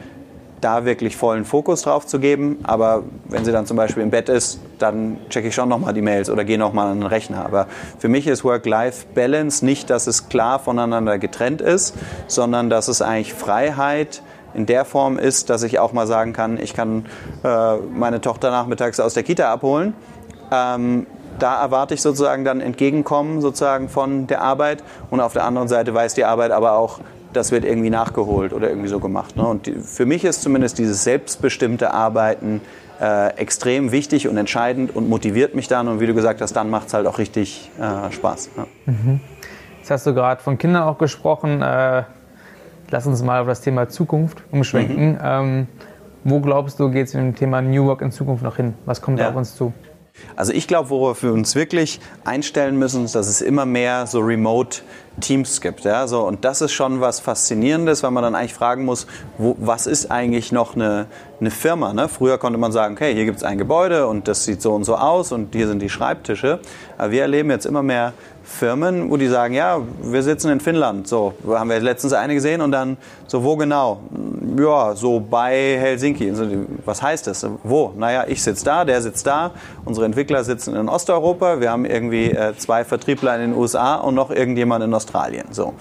da 0.60 0.84
wirklich 0.84 1.16
vollen 1.16 1.44
Fokus 1.44 1.82
drauf 1.82 2.06
zu 2.06 2.18
geben. 2.18 2.58
Aber 2.64 3.04
wenn 3.28 3.44
sie 3.44 3.52
dann 3.52 3.66
zum 3.66 3.76
Beispiel 3.76 4.02
im 4.02 4.10
Bett 4.10 4.28
ist, 4.28 4.60
dann 4.78 5.18
checke 5.30 5.48
ich 5.48 5.54
schon 5.54 5.68
nochmal 5.68 5.94
die 5.94 6.02
Mails 6.02 6.30
oder 6.30 6.44
gehe 6.44 6.58
nochmal 6.58 6.88
an 6.88 7.00
den 7.00 7.06
Rechner. 7.06 7.44
Aber 7.44 7.66
für 7.98 8.08
mich 8.08 8.26
ist 8.26 8.44
Work-Life-Balance 8.44 9.64
nicht, 9.64 9.90
dass 9.90 10.06
es 10.06 10.28
klar 10.28 10.58
voneinander 10.58 11.18
getrennt 11.18 11.60
ist, 11.60 11.94
sondern 12.26 12.70
dass 12.70 12.88
es 12.88 13.02
eigentlich 13.02 13.34
Freiheit 13.34 14.22
in 14.54 14.66
der 14.66 14.84
Form 14.84 15.18
ist, 15.18 15.50
dass 15.50 15.62
ich 15.62 15.78
auch 15.78 15.92
mal 15.92 16.06
sagen 16.06 16.32
kann, 16.32 16.58
ich 16.58 16.74
kann 16.74 17.06
äh, 17.44 17.76
meine 17.76 18.20
Tochter 18.20 18.50
nachmittags 18.50 18.98
aus 18.98 19.14
der 19.14 19.22
Kita 19.22 19.52
abholen. 19.52 19.94
Ähm, 20.50 21.06
da 21.38 21.60
erwarte 21.60 21.94
ich 21.94 22.02
sozusagen 22.02 22.44
dann 22.44 22.60
Entgegenkommen 22.60 23.40
sozusagen 23.40 23.88
von 23.88 24.26
der 24.26 24.42
Arbeit 24.42 24.82
und 25.10 25.20
auf 25.20 25.32
der 25.32 25.44
anderen 25.44 25.68
Seite 25.68 25.94
weiß 25.94 26.14
die 26.14 26.24
Arbeit 26.24 26.50
aber 26.50 26.72
auch, 26.72 27.00
das 27.32 27.52
wird 27.52 27.64
irgendwie 27.64 27.90
nachgeholt 27.90 28.52
oder 28.52 28.68
irgendwie 28.68 28.88
so 28.88 29.00
gemacht. 29.00 29.36
Ne? 29.36 29.46
Und 29.46 29.66
die, 29.66 29.72
für 29.72 30.06
mich 30.06 30.24
ist 30.24 30.42
zumindest 30.42 30.78
dieses 30.78 31.04
selbstbestimmte 31.04 31.92
Arbeiten 31.92 32.60
äh, 33.00 33.34
extrem 33.36 33.92
wichtig 33.92 34.28
und 34.28 34.36
entscheidend 34.36 34.94
und 34.94 35.08
motiviert 35.08 35.54
mich 35.54 35.68
dann. 35.68 35.88
Und 35.88 36.00
wie 36.00 36.06
du 36.06 36.14
gesagt 36.14 36.40
hast, 36.40 36.54
dann 36.54 36.70
macht 36.70 36.88
es 36.88 36.94
halt 36.94 37.06
auch 37.06 37.18
richtig 37.18 37.70
äh, 37.78 38.12
Spaß. 38.12 38.50
Ja. 38.56 38.66
Mhm. 38.86 39.20
Jetzt 39.78 39.90
hast 39.90 40.06
du 40.06 40.14
gerade 40.14 40.42
von 40.42 40.58
Kindern 40.58 40.82
auch 40.82 40.98
gesprochen. 40.98 41.62
Äh, 41.62 42.02
lass 42.90 43.06
uns 43.06 43.22
mal 43.22 43.40
auf 43.40 43.46
das 43.46 43.60
Thema 43.60 43.88
Zukunft 43.88 44.42
umschwenken. 44.50 45.12
Mhm. 45.12 45.18
Ähm, 45.22 45.66
wo 46.24 46.40
glaubst 46.40 46.80
du, 46.80 46.90
geht 46.90 47.06
es 47.06 47.14
mit 47.14 47.22
dem 47.22 47.34
Thema 47.34 47.62
New 47.62 47.86
Work 47.86 48.02
in 48.02 48.10
Zukunft 48.10 48.42
noch 48.42 48.56
hin? 48.56 48.74
Was 48.84 49.00
kommt 49.00 49.18
ja. 49.18 49.26
da 49.26 49.30
auf 49.30 49.36
uns 49.36 49.54
zu? 49.54 49.72
Also 50.36 50.52
ich 50.52 50.68
glaube, 50.68 50.90
worauf 50.90 51.22
wir 51.22 51.32
uns 51.32 51.54
wirklich 51.54 52.00
einstellen 52.24 52.78
müssen, 52.78 53.04
ist, 53.04 53.14
dass 53.14 53.28
es 53.28 53.40
immer 53.40 53.66
mehr 53.66 54.06
so 54.06 54.20
Remote 54.20 54.78
Teams 55.20 55.60
gibt. 55.60 55.84
Ja? 55.84 56.06
So, 56.06 56.26
und 56.26 56.44
das 56.44 56.60
ist 56.60 56.72
schon 56.72 57.00
was 57.00 57.20
Faszinierendes, 57.20 58.02
weil 58.02 58.10
man 58.10 58.22
dann 58.22 58.34
eigentlich 58.34 58.54
fragen 58.54 58.84
muss, 58.84 59.06
wo, 59.36 59.56
was 59.58 59.86
ist 59.86 60.10
eigentlich 60.10 60.52
noch 60.52 60.74
eine, 60.74 61.06
eine 61.40 61.50
Firma? 61.50 61.92
Ne? 61.92 62.08
Früher 62.08 62.38
konnte 62.38 62.58
man 62.58 62.72
sagen, 62.72 62.94
okay, 62.94 63.14
hier 63.14 63.24
gibt 63.24 63.38
es 63.38 63.44
ein 63.44 63.58
Gebäude 63.58 64.06
und 64.06 64.28
das 64.28 64.44
sieht 64.44 64.62
so 64.62 64.74
und 64.74 64.84
so 64.84 64.96
aus 64.96 65.32
und 65.32 65.54
hier 65.54 65.66
sind 65.66 65.80
die 65.80 65.90
Schreibtische. 65.90 66.60
Aber 66.96 67.10
wir 67.10 67.22
erleben 67.22 67.50
jetzt 67.50 67.66
immer 67.66 67.82
mehr 67.82 68.12
Firmen, 68.44 69.10
wo 69.10 69.16
die 69.18 69.28
sagen, 69.28 69.54
ja, 69.54 69.80
wir 70.02 70.22
sitzen 70.22 70.50
in 70.50 70.60
Finnland. 70.60 71.06
So, 71.06 71.34
haben 71.46 71.68
wir 71.68 71.80
letztens 71.80 72.14
eine 72.14 72.34
gesehen 72.34 72.62
und 72.62 72.72
dann 72.72 72.96
so, 73.26 73.44
wo 73.44 73.56
genau? 73.56 74.00
Ja, 74.56 74.94
so 74.94 75.20
bei 75.20 75.78
Helsinki. 75.78 76.32
Was 76.84 77.02
heißt 77.02 77.26
das? 77.26 77.46
Wo? 77.64 77.92
Naja, 77.96 78.24
ich 78.28 78.42
sitze 78.42 78.64
da, 78.64 78.84
der 78.84 79.02
sitzt 79.02 79.26
da. 79.26 79.52
Unsere 79.84 80.06
Entwickler 80.06 80.44
sitzen 80.44 80.76
in 80.76 80.88
Osteuropa. 80.88 81.60
Wir 81.60 81.70
haben 81.70 81.84
irgendwie 81.84 82.30
äh, 82.30 82.54
zwei 82.56 82.84
Vertriebler 82.84 83.34
in 83.36 83.50
den 83.50 83.54
USA 83.58 83.96
und 83.96 84.14
noch 84.14 84.30
irgendjemand 84.30 84.84
in 84.84 84.94
Australien. 84.94 85.46
So. 85.50 85.74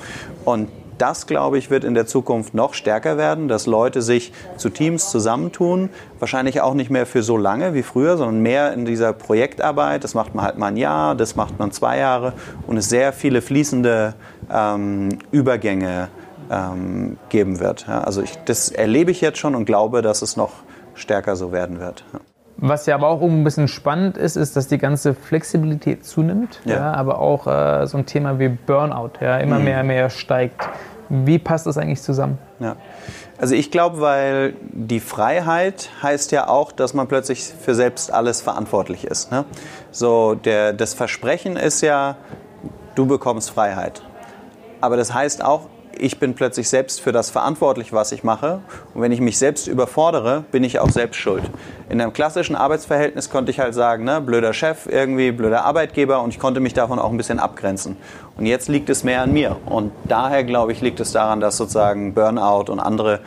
Und 0.45 0.69
das, 0.97 1.27
glaube 1.27 1.57
ich, 1.57 1.69
wird 1.69 1.83
in 1.83 1.93
der 1.93 2.07
Zukunft 2.07 2.53
noch 2.53 2.73
stärker 2.73 3.17
werden, 3.17 3.47
dass 3.47 3.67
Leute 3.67 4.01
sich 4.01 4.33
zu 4.57 4.69
Teams 4.69 5.11
zusammentun. 5.11 5.89
Wahrscheinlich 6.19 6.61
auch 6.61 6.73
nicht 6.73 6.89
mehr 6.89 7.05
für 7.05 7.21
so 7.21 7.37
lange 7.37 7.73
wie 7.73 7.83
früher, 7.83 8.17
sondern 8.17 8.41
mehr 8.41 8.73
in 8.73 8.85
dieser 8.85 9.13
Projektarbeit. 9.13 10.03
Das 10.03 10.15
macht 10.15 10.33
man 10.33 10.45
halt 10.45 10.57
mal 10.57 10.67
ein 10.67 10.77
Jahr, 10.77 11.13
das 11.13 11.35
macht 11.35 11.59
man 11.59 11.71
zwei 11.71 11.99
Jahre 11.99 12.33
und 12.65 12.77
es 12.77 12.89
sehr 12.89 13.13
viele 13.13 13.41
fließende 13.41 14.15
ähm, 14.51 15.19
Übergänge 15.31 16.09
ähm, 16.51 17.17
geben 17.29 17.59
wird. 17.59 17.87
Ja, 17.87 18.01
also 18.01 18.21
ich, 18.21 18.37
das 18.45 18.69
erlebe 18.69 19.11
ich 19.11 19.21
jetzt 19.21 19.37
schon 19.37 19.55
und 19.55 19.65
glaube, 19.65 20.01
dass 20.01 20.21
es 20.21 20.37
noch 20.37 20.51
stärker 20.95 21.35
so 21.35 21.51
werden 21.51 21.79
wird. 21.79 22.03
Ja. 22.13 22.19
Was 22.59 22.87
ja 22.87 22.95
aber 22.95 23.07
auch 23.09 23.21
ein 23.21 23.43
bisschen 23.43 23.67
spannend 23.67 24.17
ist, 24.17 24.35
ist, 24.35 24.55
dass 24.55 24.67
die 24.67 24.79
ganze 24.79 25.13
Flexibilität 25.13 26.05
zunimmt, 26.05 26.59
ja. 26.65 26.75
ja 26.75 26.93
aber 26.93 27.19
auch 27.19 27.45
äh, 27.45 27.85
so 27.85 27.99
ein 27.99 28.07
Thema 28.07 28.39
wie 28.39 28.49
Burnout 28.49 29.11
ja, 29.21 29.37
immer 29.37 29.59
mhm. 29.59 29.65
mehr 29.65 29.83
mehr 29.83 30.09
steigt. 30.09 30.67
Wie 31.09 31.39
passt 31.39 31.67
das 31.67 31.77
eigentlich 31.77 32.01
zusammen? 32.01 32.37
Ja. 32.59 32.75
Also 33.37 33.53
ich 33.53 33.69
glaube, 33.69 34.01
weil 34.01 34.55
die 34.71 34.99
Freiheit 34.99 35.89
heißt 36.01 36.31
ja 36.31 36.49
auch, 36.49 36.71
dass 36.71 36.95
man 36.95 37.07
plötzlich 37.07 37.43
für 37.43 37.75
selbst 37.75 38.11
alles 38.11 38.41
verantwortlich 38.41 39.05
ist. 39.05 39.31
Ne? 39.31 39.45
So 39.91 40.33
der, 40.33 40.73
das 40.73 40.95
Versprechen 40.95 41.55
ist 41.55 41.81
ja, 41.81 42.17
du 42.95 43.05
bekommst 43.05 43.51
Freiheit. 43.51 44.01
Aber 44.81 44.97
das 44.97 45.13
heißt 45.13 45.45
auch, 45.45 45.69
ich 45.99 46.19
bin 46.19 46.33
plötzlich 46.33 46.69
selbst 46.69 47.01
für 47.01 47.11
das 47.11 47.29
verantwortlich, 47.29 47.93
was 47.93 48.11
ich 48.11 48.23
mache. 48.23 48.61
Und 48.93 49.01
wenn 49.01 49.11
ich 49.11 49.21
mich 49.21 49.37
selbst 49.37 49.67
überfordere, 49.67 50.45
bin 50.51 50.63
ich 50.63 50.79
auch 50.79 50.89
selbst 50.89 51.17
schuld. 51.17 51.43
In 51.89 52.01
einem 52.01 52.13
klassischen 52.13 52.55
Arbeitsverhältnis 52.55 53.29
konnte 53.29 53.51
ich 53.51 53.59
halt 53.59 53.73
sagen, 53.73 54.03
ne, 54.03 54.21
blöder 54.21 54.53
Chef, 54.53 54.87
irgendwie 54.87 55.31
blöder 55.31 55.65
Arbeitgeber 55.65 56.21
und 56.21 56.29
ich 56.29 56.39
konnte 56.39 56.59
mich 56.59 56.73
davon 56.73 56.99
auch 56.99 57.11
ein 57.11 57.17
bisschen 57.17 57.39
abgrenzen. 57.39 57.97
Und 58.37 58.45
jetzt 58.45 58.67
liegt 58.69 58.89
es 58.89 59.03
mehr 59.03 59.21
an 59.21 59.33
mir. 59.33 59.57
Und 59.65 59.91
daher, 60.05 60.43
glaube 60.43 60.71
ich, 60.71 60.81
liegt 60.81 60.99
es 60.99 61.11
daran, 61.11 61.39
dass 61.39 61.57
sozusagen 61.57 62.13
Burnout 62.13 62.71
und 62.71 62.79
andere 62.79 63.21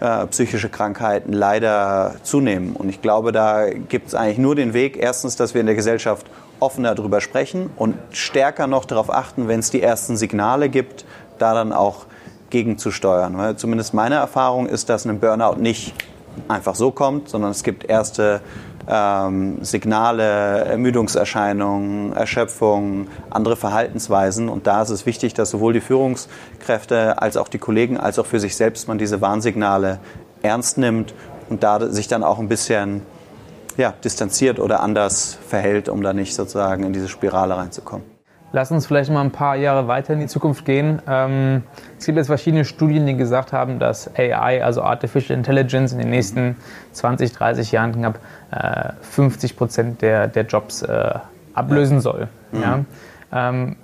äh, 0.00 0.26
psychische 0.26 0.68
Krankheiten 0.68 1.32
leider 1.32 2.14
zunehmen. 2.22 2.74
Und 2.74 2.88
ich 2.88 3.02
glaube, 3.02 3.32
da 3.32 3.68
gibt 3.68 4.08
es 4.08 4.14
eigentlich 4.14 4.38
nur 4.38 4.54
den 4.54 4.72
Weg, 4.72 4.96
erstens, 4.96 5.36
dass 5.36 5.54
wir 5.54 5.60
in 5.60 5.66
der 5.66 5.76
Gesellschaft 5.76 6.26
offener 6.58 6.94
darüber 6.94 7.20
sprechen 7.20 7.70
und 7.76 7.96
stärker 8.10 8.66
noch 8.66 8.84
darauf 8.84 9.10
achten, 9.10 9.48
wenn 9.48 9.60
es 9.60 9.70
die 9.70 9.82
ersten 9.82 10.16
Signale 10.16 10.68
gibt, 10.68 11.04
da 11.38 11.54
dann 11.54 11.72
auch 11.72 12.06
gegenzusteuern. 12.50 13.36
Weil 13.38 13.56
zumindest 13.56 13.94
meine 13.94 14.16
Erfahrung 14.16 14.66
ist, 14.66 14.88
dass 14.88 15.06
ein 15.06 15.20
Burnout 15.20 15.60
nicht 15.60 15.94
einfach 16.48 16.74
so 16.74 16.90
kommt, 16.90 17.28
sondern 17.28 17.50
es 17.50 17.62
gibt 17.62 17.84
erste 17.84 18.40
ähm, 18.88 19.58
Signale, 19.64 20.64
Ermüdungserscheinungen, 20.64 22.12
Erschöpfung, 22.12 23.08
andere 23.30 23.56
Verhaltensweisen. 23.56 24.48
Und 24.48 24.66
da 24.66 24.82
ist 24.82 24.90
es 24.90 25.06
wichtig, 25.06 25.34
dass 25.34 25.50
sowohl 25.50 25.72
die 25.72 25.80
Führungskräfte 25.80 27.20
als 27.20 27.36
auch 27.36 27.48
die 27.48 27.58
Kollegen 27.58 27.96
als 27.96 28.18
auch 28.18 28.26
für 28.26 28.40
sich 28.40 28.56
selbst 28.56 28.88
man 28.88 28.98
diese 28.98 29.20
Warnsignale 29.20 30.00
ernst 30.42 30.78
nimmt 30.78 31.14
und 31.48 31.62
da 31.62 31.90
sich 31.90 32.08
dann 32.08 32.22
auch 32.24 32.38
ein 32.38 32.48
bisschen 32.48 33.02
ja, 33.76 33.94
distanziert 34.04 34.58
oder 34.58 34.80
anders 34.80 35.38
verhält, 35.46 35.88
um 35.88 36.02
da 36.02 36.12
nicht 36.12 36.34
sozusagen 36.34 36.84
in 36.84 36.92
diese 36.92 37.08
Spirale 37.08 37.56
reinzukommen. 37.56 38.19
Lass 38.52 38.72
uns 38.72 38.86
vielleicht 38.86 39.10
mal 39.10 39.20
ein 39.20 39.30
paar 39.30 39.56
Jahre 39.56 39.86
weiter 39.86 40.12
in 40.12 40.20
die 40.20 40.26
Zukunft 40.26 40.64
gehen. 40.64 41.00
Ähm, 41.06 41.62
es 41.98 42.06
gibt 42.06 42.18
jetzt 42.18 42.26
verschiedene 42.26 42.64
Studien, 42.64 43.06
die 43.06 43.16
gesagt 43.16 43.52
haben, 43.52 43.78
dass 43.78 44.10
AI, 44.16 44.64
also 44.64 44.82
Artificial 44.82 45.38
Intelligence, 45.38 45.92
in 45.92 45.98
den 45.98 46.10
nächsten 46.10 46.56
20, 46.92 47.32
30 47.32 47.70
Jahren 47.70 47.92
knapp 47.92 48.18
äh, 48.50 48.92
50 49.02 49.56
Prozent 49.56 50.02
der, 50.02 50.26
der 50.26 50.44
Jobs 50.44 50.82
äh, 50.82 51.14
ablösen 51.54 52.00
soll. 52.00 52.28
Mhm. 52.50 52.60
Ja? 52.60 52.84
Ähm, 53.32 53.76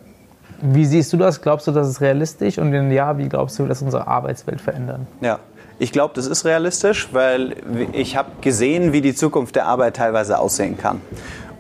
wie 0.60 0.84
siehst 0.84 1.12
du 1.12 1.16
das? 1.16 1.42
Glaubst 1.42 1.66
du, 1.66 1.72
das 1.72 1.88
ist 1.88 2.00
realistisch? 2.00 2.58
Und 2.58 2.72
wenn 2.72 2.90
ja, 2.90 3.18
wie 3.18 3.28
glaubst 3.28 3.58
du, 3.58 3.66
dass 3.66 3.82
unsere 3.82 4.06
Arbeitswelt 4.06 4.60
verändern? 4.60 5.06
Ja, 5.20 5.38
ich 5.78 5.92
glaube, 5.92 6.14
das 6.14 6.26
ist 6.26 6.44
realistisch, 6.46 7.08
weil 7.12 7.56
ich 7.92 8.16
habe 8.16 8.30
gesehen, 8.40 8.92
wie 8.94 9.02
die 9.02 9.14
Zukunft 9.14 9.56
der 9.56 9.66
Arbeit 9.66 9.96
teilweise 9.96 10.38
aussehen 10.38 10.78
kann. 10.78 11.02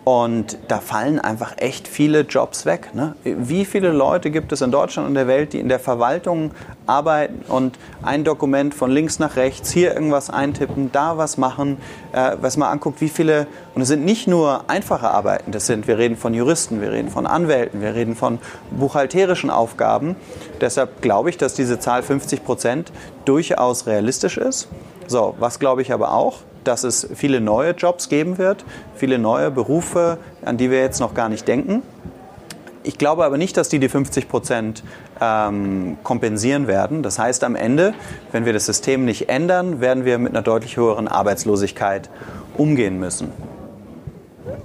Und 0.08 0.58
da 0.68 0.78
fallen 0.78 1.18
einfach 1.18 1.54
echt 1.56 1.88
viele 1.88 2.20
Jobs 2.20 2.64
weg. 2.64 2.94
Ne? 2.94 3.16
Wie 3.24 3.64
viele 3.64 3.90
Leute 3.90 4.30
gibt 4.30 4.52
es 4.52 4.60
in 4.60 4.70
Deutschland 4.70 5.08
und 5.08 5.14
der 5.14 5.26
Welt, 5.26 5.52
die 5.52 5.58
in 5.58 5.68
der 5.68 5.80
Verwaltung 5.80 6.52
arbeiten 6.86 7.44
und 7.48 7.76
ein 8.02 8.22
Dokument 8.22 8.72
von 8.72 8.88
links 8.88 9.18
nach 9.18 9.34
rechts, 9.34 9.72
hier 9.72 9.92
irgendwas 9.94 10.30
eintippen, 10.30 10.92
da 10.92 11.18
was 11.18 11.38
machen, 11.38 11.78
äh, 12.12 12.36
was 12.40 12.56
man 12.56 12.68
anguckt, 12.68 13.00
wie 13.00 13.08
viele, 13.08 13.48
und 13.74 13.82
es 13.82 13.88
sind 13.88 14.04
nicht 14.04 14.28
nur 14.28 14.70
einfache 14.70 15.10
Arbeiten, 15.10 15.50
das 15.50 15.66
sind, 15.66 15.88
wir 15.88 15.98
reden 15.98 16.16
von 16.16 16.34
Juristen, 16.34 16.80
wir 16.80 16.92
reden 16.92 17.08
von 17.10 17.26
Anwälten, 17.26 17.80
wir 17.80 17.96
reden 17.96 18.14
von 18.14 18.38
buchhalterischen 18.70 19.50
Aufgaben. 19.50 20.14
Deshalb 20.60 21.02
glaube 21.02 21.30
ich, 21.30 21.36
dass 21.36 21.54
diese 21.54 21.80
Zahl 21.80 22.04
50 22.04 22.44
Prozent 22.44 22.92
durchaus 23.24 23.88
realistisch 23.88 24.38
ist. 24.38 24.68
So, 25.08 25.34
was 25.40 25.58
glaube 25.58 25.82
ich 25.82 25.92
aber 25.92 26.12
auch? 26.12 26.42
Dass 26.66 26.84
es 26.84 27.08
viele 27.14 27.40
neue 27.40 27.72
Jobs 27.72 28.08
geben 28.08 28.38
wird, 28.38 28.64
viele 28.94 29.18
neue 29.18 29.50
Berufe, 29.50 30.18
an 30.44 30.56
die 30.56 30.70
wir 30.70 30.80
jetzt 30.80 31.00
noch 31.00 31.14
gar 31.14 31.28
nicht 31.28 31.46
denken. 31.48 31.82
Ich 32.82 32.98
glaube 32.98 33.24
aber 33.24 33.36
nicht, 33.36 33.56
dass 33.56 33.68
die 33.68 33.80
die 33.80 33.88
50 33.88 34.28
Prozent 34.28 34.84
ähm, 35.20 35.96
kompensieren 36.04 36.68
werden. 36.68 37.02
Das 37.02 37.18
heißt, 37.18 37.42
am 37.42 37.56
Ende, 37.56 37.94
wenn 38.30 38.44
wir 38.44 38.52
das 38.52 38.64
System 38.64 39.04
nicht 39.04 39.28
ändern, 39.28 39.80
werden 39.80 40.04
wir 40.04 40.18
mit 40.18 40.32
einer 40.32 40.42
deutlich 40.42 40.76
höheren 40.76 41.08
Arbeitslosigkeit 41.08 42.08
umgehen 42.56 43.00
müssen. 43.00 43.32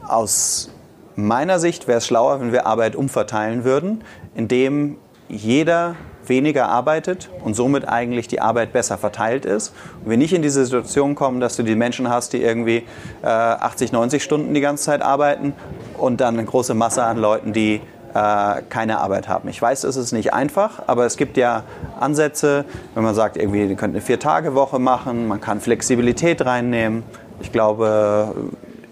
Aus 0.08 0.70
meiner 1.16 1.58
Sicht 1.58 1.88
wäre 1.88 1.98
es 1.98 2.06
schlauer, 2.06 2.40
wenn 2.42 2.52
wir 2.52 2.68
Arbeit 2.68 2.96
umverteilen 2.96 3.64
würden, 3.64 4.04
indem 4.36 4.98
jeder 5.28 5.96
weniger 6.28 6.70
arbeitet 6.70 7.30
und 7.44 7.56
somit 7.56 7.88
eigentlich 7.88 8.28
die 8.28 8.42
Arbeit 8.42 8.74
besser 8.74 8.98
verteilt 8.98 9.46
ist. 9.46 9.74
Und 10.04 10.10
wir 10.10 10.18
nicht 10.18 10.34
in 10.34 10.42
diese 10.42 10.64
Situation 10.66 11.16
kommen, 11.16 11.40
dass 11.40 11.56
du 11.56 11.64
die 11.64 11.76
Menschen 11.76 12.10
hast, 12.10 12.34
die 12.34 12.42
irgendwie 12.42 12.84
äh, 13.24 13.28
80, 13.28 13.92
90 13.92 14.24
Stunden 14.24 14.54
die 14.54 14.62
ganze 14.62 14.84
Zeit 14.84 15.02
arbeiten 15.02 15.54
und 15.98 16.22
dann 16.22 16.38
eine 16.38 16.46
große 16.46 16.74
Masse 16.74 17.04
an 17.04 17.18
Leuten, 17.18 17.54
die 17.54 17.82
äh, 18.14 18.62
keine 18.70 19.00
Arbeit 19.00 19.28
haben. 19.28 19.48
Ich 19.50 19.62
weiß, 19.62 19.84
es 19.84 19.96
ist 19.96 20.12
nicht 20.12 20.34
einfach, 20.34 20.84
aber 20.88 21.06
es 21.06 21.18
gibt 21.18 21.38
ja 21.38 21.64
Ansätze, 22.00 22.66
wenn 22.94 23.04
man 23.04 23.16
sagt, 23.16 23.38
irgendwie, 23.38 23.66
ihr 23.66 23.76
könnt 23.76 23.94
eine 23.94 24.02
Vier-Tage-Woche 24.02 24.80
machen, 24.80 25.28
man 25.28 25.40
kann 25.40 25.62
Flexibilität 25.62 26.46
reinnehmen. 26.46 27.04
Ich 27.42 27.52
glaube, 27.52 28.36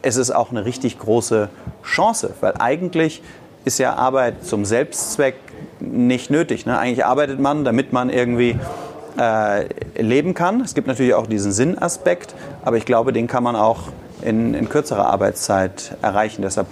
es 0.02 0.16
ist 0.16 0.32
auch 0.32 0.52
eine 0.52 0.66
richtig 0.66 1.00
große 1.00 1.50
Chance, 1.84 2.34
weil 2.40 2.54
eigentlich 2.60 3.22
ist 3.66 3.78
ja 3.78 3.96
Arbeit 3.96 4.46
zum 4.46 4.66
Selbstzweck 4.66 5.36
nicht 5.80 6.30
nötig. 6.30 6.66
Ne? 6.66 6.78
Eigentlich 6.78 7.06
arbeitet 7.06 7.40
man, 7.40 7.64
damit 7.64 7.94
man 7.94 8.10
irgendwie 8.10 8.58
äh, 9.18 9.66
leben 10.02 10.34
kann. 10.34 10.62
Es 10.62 10.74
gibt 10.74 10.88
natürlich 10.88 11.14
auch 11.14 11.28
diesen 11.28 11.52
Sinnaspekt, 11.52 12.36
aber 12.64 12.78
ich 12.78 12.86
glaube, 12.86 13.14
den 13.14 13.28
kann 13.28 13.44
man 13.44 13.56
auch 13.56 13.90
in, 14.22 14.54
in 14.54 14.70
kürzerer 14.70 15.08
Arbeitszeit 15.08 15.96
erreichen. 16.02 16.42
Deshalb 16.42 16.68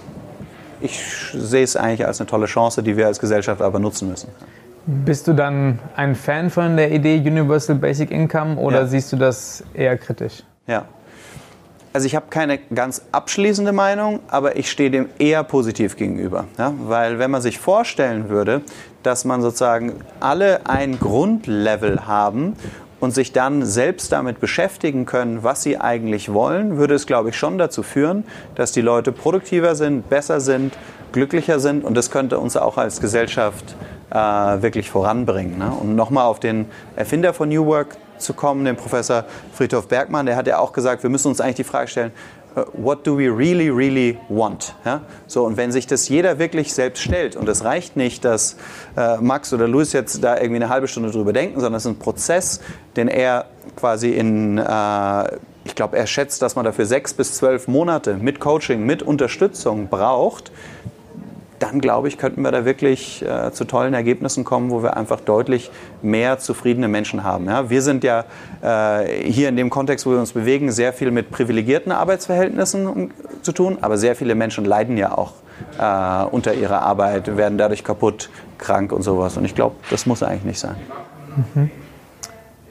ich 0.80 1.00
sehe 1.32 1.64
es 1.64 1.76
eigentlich 1.76 2.06
als 2.06 2.20
eine 2.20 2.28
tolle 2.28 2.46
Chance, 2.46 2.82
die 2.82 2.96
wir 2.96 3.06
als 3.06 3.18
Gesellschaft 3.18 3.62
aber 3.62 3.78
nutzen 3.78 4.08
müssen. 4.08 4.28
Bist 4.86 5.26
du 5.26 5.34
dann 5.34 5.80
ein 5.96 6.14
Fan 6.14 6.50
von 6.50 6.76
der 6.76 6.90
Idee 6.92 7.18
Universal 7.18 7.76
Basic 7.76 8.10
Income 8.10 8.56
oder 8.56 8.80
ja. 8.80 8.86
siehst 8.86 9.12
du 9.12 9.16
das 9.16 9.62
eher 9.74 9.98
kritisch? 9.98 10.44
Ja. 10.66 10.84
Also 11.98 12.06
ich 12.06 12.14
habe 12.14 12.26
keine 12.30 12.58
ganz 12.58 13.02
abschließende 13.10 13.72
Meinung, 13.72 14.20
aber 14.28 14.54
ich 14.54 14.70
stehe 14.70 14.88
dem 14.88 15.08
eher 15.18 15.42
positiv 15.42 15.96
gegenüber. 15.96 16.44
Ja? 16.56 16.72
Weil 16.78 17.18
wenn 17.18 17.28
man 17.28 17.42
sich 17.42 17.58
vorstellen 17.58 18.28
würde, 18.28 18.60
dass 19.02 19.24
man 19.24 19.42
sozusagen 19.42 19.94
alle 20.20 20.68
ein 20.68 21.00
Grundlevel 21.00 22.06
haben 22.06 22.52
und 23.00 23.16
sich 23.16 23.32
dann 23.32 23.64
selbst 23.64 24.12
damit 24.12 24.38
beschäftigen 24.38 25.06
können, 25.06 25.42
was 25.42 25.64
sie 25.64 25.76
eigentlich 25.80 26.32
wollen, 26.32 26.76
würde 26.76 26.94
es, 26.94 27.04
glaube 27.04 27.30
ich, 27.30 27.36
schon 27.36 27.58
dazu 27.58 27.82
führen, 27.82 28.22
dass 28.54 28.70
die 28.70 28.80
Leute 28.80 29.10
produktiver 29.10 29.74
sind, 29.74 30.08
besser 30.08 30.38
sind, 30.38 30.74
glücklicher 31.10 31.58
sind 31.58 31.82
und 31.82 31.96
das 31.96 32.12
könnte 32.12 32.38
uns 32.38 32.56
auch 32.56 32.78
als 32.78 33.00
Gesellschaft 33.00 33.74
äh, 34.10 34.16
wirklich 34.16 34.88
voranbringen. 34.88 35.58
Ne? 35.58 35.72
Und 35.72 35.96
nochmal 35.96 36.26
auf 36.26 36.38
den 36.38 36.66
Erfinder 36.94 37.34
von 37.34 37.48
New 37.48 37.66
Work 37.66 37.96
zu 38.18 38.34
kommen, 38.34 38.64
den 38.64 38.76
Professor 38.76 39.24
Friedhof 39.52 39.88
Bergmann, 39.88 40.26
der 40.26 40.36
hat 40.36 40.46
ja 40.46 40.58
auch 40.58 40.72
gesagt, 40.72 41.02
wir 41.02 41.10
müssen 41.10 41.28
uns 41.28 41.40
eigentlich 41.40 41.56
die 41.56 41.64
Frage 41.64 41.88
stellen, 41.88 42.12
äh, 42.56 42.62
what 42.72 43.06
do 43.06 43.16
we 43.16 43.28
really, 43.28 43.68
really 43.68 44.18
want? 44.28 44.74
Ja? 44.84 45.02
So, 45.26 45.44
und 45.44 45.56
wenn 45.56 45.72
sich 45.72 45.86
das 45.86 46.08
jeder 46.08 46.38
wirklich 46.38 46.72
selbst 46.72 47.02
stellt, 47.02 47.36
und 47.36 47.48
es 47.48 47.64
reicht 47.64 47.96
nicht, 47.96 48.24
dass 48.24 48.56
äh, 48.96 49.16
Max 49.18 49.52
oder 49.52 49.68
Luis 49.68 49.92
jetzt 49.92 50.22
da 50.22 50.36
irgendwie 50.36 50.56
eine 50.56 50.68
halbe 50.68 50.88
Stunde 50.88 51.10
drüber 51.10 51.32
denken, 51.32 51.60
sondern 51.60 51.76
es 51.76 51.84
ist 51.84 51.92
ein 51.92 51.98
Prozess, 51.98 52.60
den 52.96 53.08
er 53.08 53.46
quasi 53.76 54.10
in, 54.10 54.58
äh, 54.58 55.36
ich 55.64 55.74
glaube, 55.74 55.96
er 55.96 56.06
schätzt, 56.06 56.42
dass 56.42 56.56
man 56.56 56.64
dafür 56.64 56.86
sechs 56.86 57.12
bis 57.12 57.34
zwölf 57.34 57.68
Monate 57.68 58.14
mit 58.14 58.40
Coaching, 58.40 58.84
mit 58.84 59.02
Unterstützung 59.02 59.88
braucht, 59.88 60.50
dann 61.68 61.80
glaube 61.80 62.08
ich, 62.08 62.18
könnten 62.18 62.42
wir 62.42 62.50
da 62.50 62.64
wirklich 62.64 63.22
äh, 63.22 63.52
zu 63.52 63.64
tollen 63.64 63.94
Ergebnissen 63.94 64.44
kommen, 64.44 64.70
wo 64.70 64.82
wir 64.82 64.96
einfach 64.96 65.20
deutlich 65.20 65.70
mehr 66.02 66.38
zufriedene 66.38 66.88
Menschen 66.88 67.24
haben. 67.24 67.46
Ja? 67.46 67.68
Wir 67.70 67.82
sind 67.82 68.04
ja 68.04 68.24
äh, 68.62 69.22
hier 69.30 69.48
in 69.48 69.56
dem 69.56 69.70
Kontext, 69.70 70.06
wo 70.06 70.10
wir 70.10 70.18
uns 70.18 70.32
bewegen, 70.32 70.70
sehr 70.72 70.92
viel 70.92 71.10
mit 71.10 71.30
privilegierten 71.30 71.92
Arbeitsverhältnissen 71.92 73.12
zu 73.42 73.52
tun, 73.52 73.78
aber 73.80 73.98
sehr 73.98 74.16
viele 74.16 74.34
Menschen 74.34 74.64
leiden 74.64 74.96
ja 74.96 75.16
auch 75.16 75.32
äh, 75.78 76.24
unter 76.30 76.54
ihrer 76.54 76.82
Arbeit, 76.82 77.36
werden 77.36 77.58
dadurch 77.58 77.84
kaputt, 77.84 78.30
krank 78.56 78.92
und 78.92 79.02
sowas. 79.02 79.36
Und 79.36 79.44
ich 79.44 79.54
glaube, 79.54 79.76
das 79.90 80.06
muss 80.06 80.22
eigentlich 80.22 80.44
nicht 80.44 80.58
sein. 80.58 80.76
Mhm. 81.54 81.70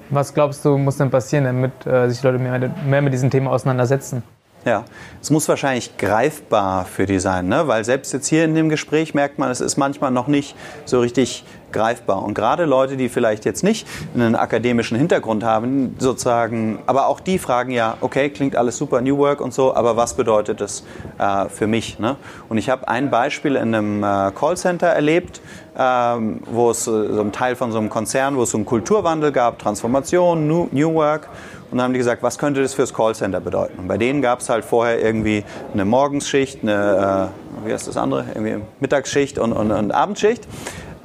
Was 0.09 0.33
glaubst 0.33 0.63
du, 0.63 0.77
muss 0.77 0.97
denn 0.97 1.09
passieren, 1.09 1.43
damit 1.43 1.85
äh, 1.85 2.09
sich 2.09 2.23
Leute 2.23 2.39
mehr, 2.39 2.71
mehr 2.87 3.01
mit 3.01 3.13
diesem 3.13 3.29
Thema 3.29 3.51
auseinandersetzen? 3.51 4.23
Ja, 4.67 4.83
es 5.21 5.29
muss 5.29 5.47
wahrscheinlich 5.47 5.95
greifbar 5.95 6.83
für 6.83 7.05
die 7.05 7.19
sein, 7.19 7.47
ne? 7.47 7.69
weil 7.69 7.85
selbst 7.85 8.11
jetzt 8.11 8.27
hier 8.27 8.43
in 8.43 8.53
dem 8.53 8.67
Gespräch 8.67 9.13
merkt 9.13 9.39
man, 9.39 9.49
es 9.49 9.61
ist 9.61 9.77
manchmal 9.77 10.11
noch 10.11 10.27
nicht 10.27 10.57
so 10.83 10.99
richtig 10.99 11.45
greifbar. 11.71 12.23
Und 12.23 12.33
gerade 12.33 12.65
Leute, 12.65 12.97
die 12.97 13.09
vielleicht 13.09 13.45
jetzt 13.45 13.63
nicht 13.63 13.87
einen 14.13 14.35
akademischen 14.35 14.97
Hintergrund 14.97 15.43
haben, 15.43 15.95
sozusagen, 15.99 16.79
aber 16.85 17.07
auch 17.07 17.19
die 17.19 17.39
fragen 17.39 17.71
ja, 17.71 17.97
okay, 18.01 18.29
klingt 18.29 18.55
alles 18.55 18.77
super, 18.77 19.01
New 19.01 19.17
Work 19.17 19.41
und 19.41 19.53
so, 19.53 19.75
aber 19.75 19.97
was 19.97 20.13
bedeutet 20.13 20.61
das 20.61 20.83
äh, 21.17 21.49
für 21.49 21.67
mich? 21.67 21.99
Ne? 21.99 22.15
Und 22.49 22.57
ich 22.57 22.69
habe 22.69 22.87
ein 22.87 23.09
Beispiel 23.09 23.55
in 23.55 23.75
einem 23.75 24.03
äh, 24.03 24.31
Callcenter 24.31 24.87
erlebt, 24.87 25.41
ähm, 25.77 26.41
wo 26.49 26.71
es 26.71 26.87
äh, 26.87 27.13
so 27.13 27.21
ein 27.21 27.31
Teil 27.31 27.55
von 27.55 27.71
so 27.71 27.77
einem 27.77 27.89
Konzern, 27.89 28.35
wo 28.37 28.43
es 28.43 28.51
so 28.51 28.57
einen 28.57 28.65
Kulturwandel 28.65 29.31
gab, 29.31 29.59
Transformation, 29.59 30.47
New, 30.47 30.67
New 30.71 30.93
Work. 30.93 31.29
Und 31.69 31.77
dann 31.77 31.85
haben 31.85 31.93
die 31.93 31.99
gesagt, 31.99 32.23
was 32.23 32.37
könnte 32.37 32.61
das 32.61 32.73
fürs 32.73 32.93
Callcenter 32.93 33.41
bedeuten? 33.41 33.77
Und 33.79 33.87
bei 33.87 33.97
denen 33.97 34.21
gab 34.21 34.39
es 34.39 34.49
halt 34.49 34.63
vorher 34.63 35.01
irgendwie 35.01 35.43
eine 35.73 35.83
Morgensschicht, 35.83 36.63
eine, 36.63 37.31
äh, 37.63 37.67
wie 37.67 37.73
heißt 37.73 37.87
das 37.87 37.97
andere? 37.97 38.25
Irgendwie 38.33 38.63
Mittagsschicht 38.79 39.37
und, 39.37 39.51
und, 39.51 39.71
und 39.71 39.91
Abendschicht. 39.91 40.47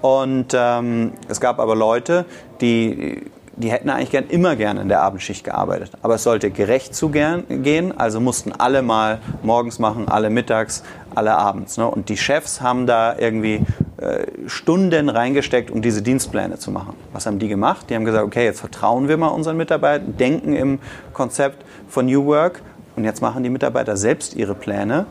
Und 0.02 0.48
ähm, 0.52 1.12
es 1.28 1.40
gab 1.40 1.60
aber 1.60 1.76
Leute, 1.76 2.26
die, 2.60 3.22
die 3.56 3.70
hätten 3.70 3.88
eigentlich 3.88 4.10
gern, 4.10 4.26
immer 4.28 4.56
gern 4.56 4.76
in 4.76 4.88
der 4.88 5.00
Abendschicht 5.00 5.44
gearbeitet. 5.44 5.92
Aber 6.02 6.16
es 6.16 6.24
sollte 6.24 6.50
gerecht 6.50 6.94
zugehen, 6.94 7.94
also 7.96 8.20
mussten 8.20 8.52
alle 8.52 8.82
mal 8.82 9.20
morgens 9.42 9.78
machen, 9.78 10.08
alle 10.08 10.28
mittags, 10.28 10.82
alle 11.14 11.36
abends. 11.36 11.78
Ne? 11.78 11.86
Und 11.86 12.08
die 12.08 12.16
Chefs 12.16 12.60
haben 12.60 12.86
da 12.86 13.16
irgendwie 13.16 13.64
äh, 13.98 14.26
Stunden 14.48 15.08
reingesteckt, 15.08 15.70
um 15.70 15.82
diese 15.82 16.02
Dienstpläne 16.02 16.58
zu 16.58 16.72
machen. 16.72 16.94
Was 17.12 17.26
haben 17.26 17.38
die 17.38 17.48
gemacht? 17.48 17.86
Die 17.88 17.94
haben 17.94 18.04
gesagt, 18.04 18.24
okay, 18.26 18.44
jetzt 18.44 18.58
vertrauen 18.58 19.06
wir 19.06 19.16
mal 19.16 19.28
unseren 19.28 19.56
Mitarbeitern, 19.56 20.16
denken 20.16 20.54
im 20.54 20.80
Konzept 21.12 21.64
von 21.88 22.06
New 22.06 22.26
Work 22.26 22.60
und 22.96 23.04
jetzt 23.04 23.22
machen 23.22 23.44
die 23.44 23.50
Mitarbeiter 23.50 23.96
selbst 23.96 24.34
ihre 24.34 24.54
Pläne. 24.54 25.06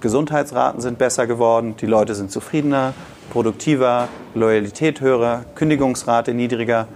Gesundheitsraten 0.00 0.80
sind 0.80 0.98
besser 0.98 1.26
geworden, 1.26 1.76
die 1.80 1.86
Leute 1.86 2.14
sind 2.14 2.32
zufriedener, 2.32 2.94
produktiver, 3.32 4.08
Loyalität 4.34 5.00
höher, 5.00 5.44
Kündigungsrate 5.54 6.34
niedriger 6.34 6.86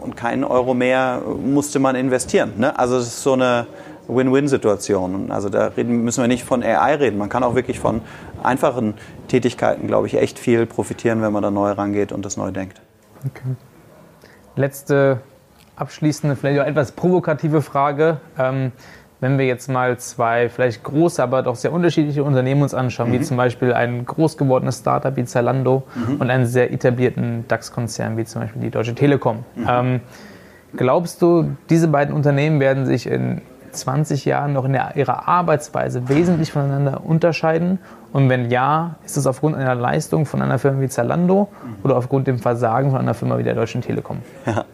und 0.00 0.16
keinen 0.16 0.42
Euro 0.42 0.72
mehr 0.72 1.20
musste 1.44 1.78
man 1.78 1.96
investieren. 1.96 2.54
Ne? 2.56 2.78
Also 2.78 2.96
es 2.96 3.08
ist 3.08 3.22
so 3.22 3.34
eine 3.34 3.66
Win-Win-Situation. 4.08 5.30
Also 5.30 5.50
da 5.50 5.66
reden, 5.66 6.02
müssen 6.02 6.22
wir 6.22 6.28
nicht 6.28 6.44
von 6.44 6.62
AI 6.62 6.94
reden. 6.94 7.18
Man 7.18 7.28
kann 7.28 7.44
auch 7.44 7.54
wirklich 7.54 7.78
von 7.78 8.00
einfachen 8.42 8.94
Tätigkeiten, 9.28 9.86
glaube 9.86 10.06
ich, 10.06 10.16
echt 10.16 10.38
viel 10.38 10.64
profitieren, 10.64 11.20
wenn 11.20 11.32
man 11.32 11.42
da 11.42 11.50
neu 11.50 11.70
rangeht 11.70 12.10
und 12.10 12.24
das 12.24 12.38
neu 12.38 12.50
denkt. 12.50 12.80
Okay. 13.26 13.54
Letzte 14.56 15.20
abschließende, 15.76 16.36
vielleicht 16.36 16.60
auch 16.60 16.66
etwas 16.66 16.92
provokative 16.92 17.60
Frage. 17.60 18.18
Ähm, 18.38 18.72
wenn 19.22 19.38
wir 19.38 19.46
jetzt 19.46 19.68
mal 19.68 19.96
zwei 19.98 20.48
vielleicht 20.48 20.82
große, 20.82 21.22
aber 21.22 21.42
doch 21.42 21.54
sehr 21.54 21.72
unterschiedliche 21.72 22.24
Unternehmen 22.24 22.62
uns 22.62 22.74
anschauen, 22.74 23.10
mhm. 23.10 23.12
wie 23.14 23.20
zum 23.20 23.36
Beispiel 23.36 23.72
ein 23.72 24.04
groß 24.04 24.36
gewordenes 24.36 24.80
Startup 24.80 25.16
wie 25.16 25.24
Zalando 25.24 25.84
mhm. 25.94 26.16
und 26.16 26.28
einen 26.28 26.44
sehr 26.44 26.72
etablierten 26.72 27.46
DAX-Konzern 27.46 28.16
wie 28.16 28.24
zum 28.24 28.42
Beispiel 28.42 28.62
die 28.62 28.70
Deutsche 28.70 28.96
Telekom. 28.96 29.44
Mhm. 29.54 29.66
Ähm, 29.70 30.00
glaubst 30.76 31.22
du, 31.22 31.56
diese 31.70 31.86
beiden 31.86 32.12
Unternehmen 32.12 32.58
werden 32.58 32.84
sich 32.84 33.06
in 33.06 33.42
20 33.70 34.24
Jahren 34.24 34.54
noch 34.54 34.64
in 34.64 34.72
der, 34.72 34.96
ihrer 34.96 35.28
Arbeitsweise 35.28 36.08
wesentlich 36.08 36.50
voneinander 36.50 37.04
unterscheiden? 37.04 37.78
Und 38.12 38.28
wenn 38.28 38.50
ja, 38.50 38.96
ist 39.04 39.16
es 39.16 39.26
aufgrund 39.26 39.56
einer 39.56 39.74
Leistung 39.74 40.26
von 40.26 40.42
einer 40.42 40.58
Firma 40.58 40.80
wie 40.80 40.88
Zalando 40.88 41.48
oder 41.82 41.96
aufgrund 41.96 42.26
dem 42.26 42.38
Versagen 42.38 42.90
von 42.90 43.00
einer 43.00 43.14
Firma 43.14 43.38
wie 43.38 43.42
der 43.42 43.54
Deutschen 43.54 43.80
Telekom? 43.80 44.18
Ja, 44.44 44.64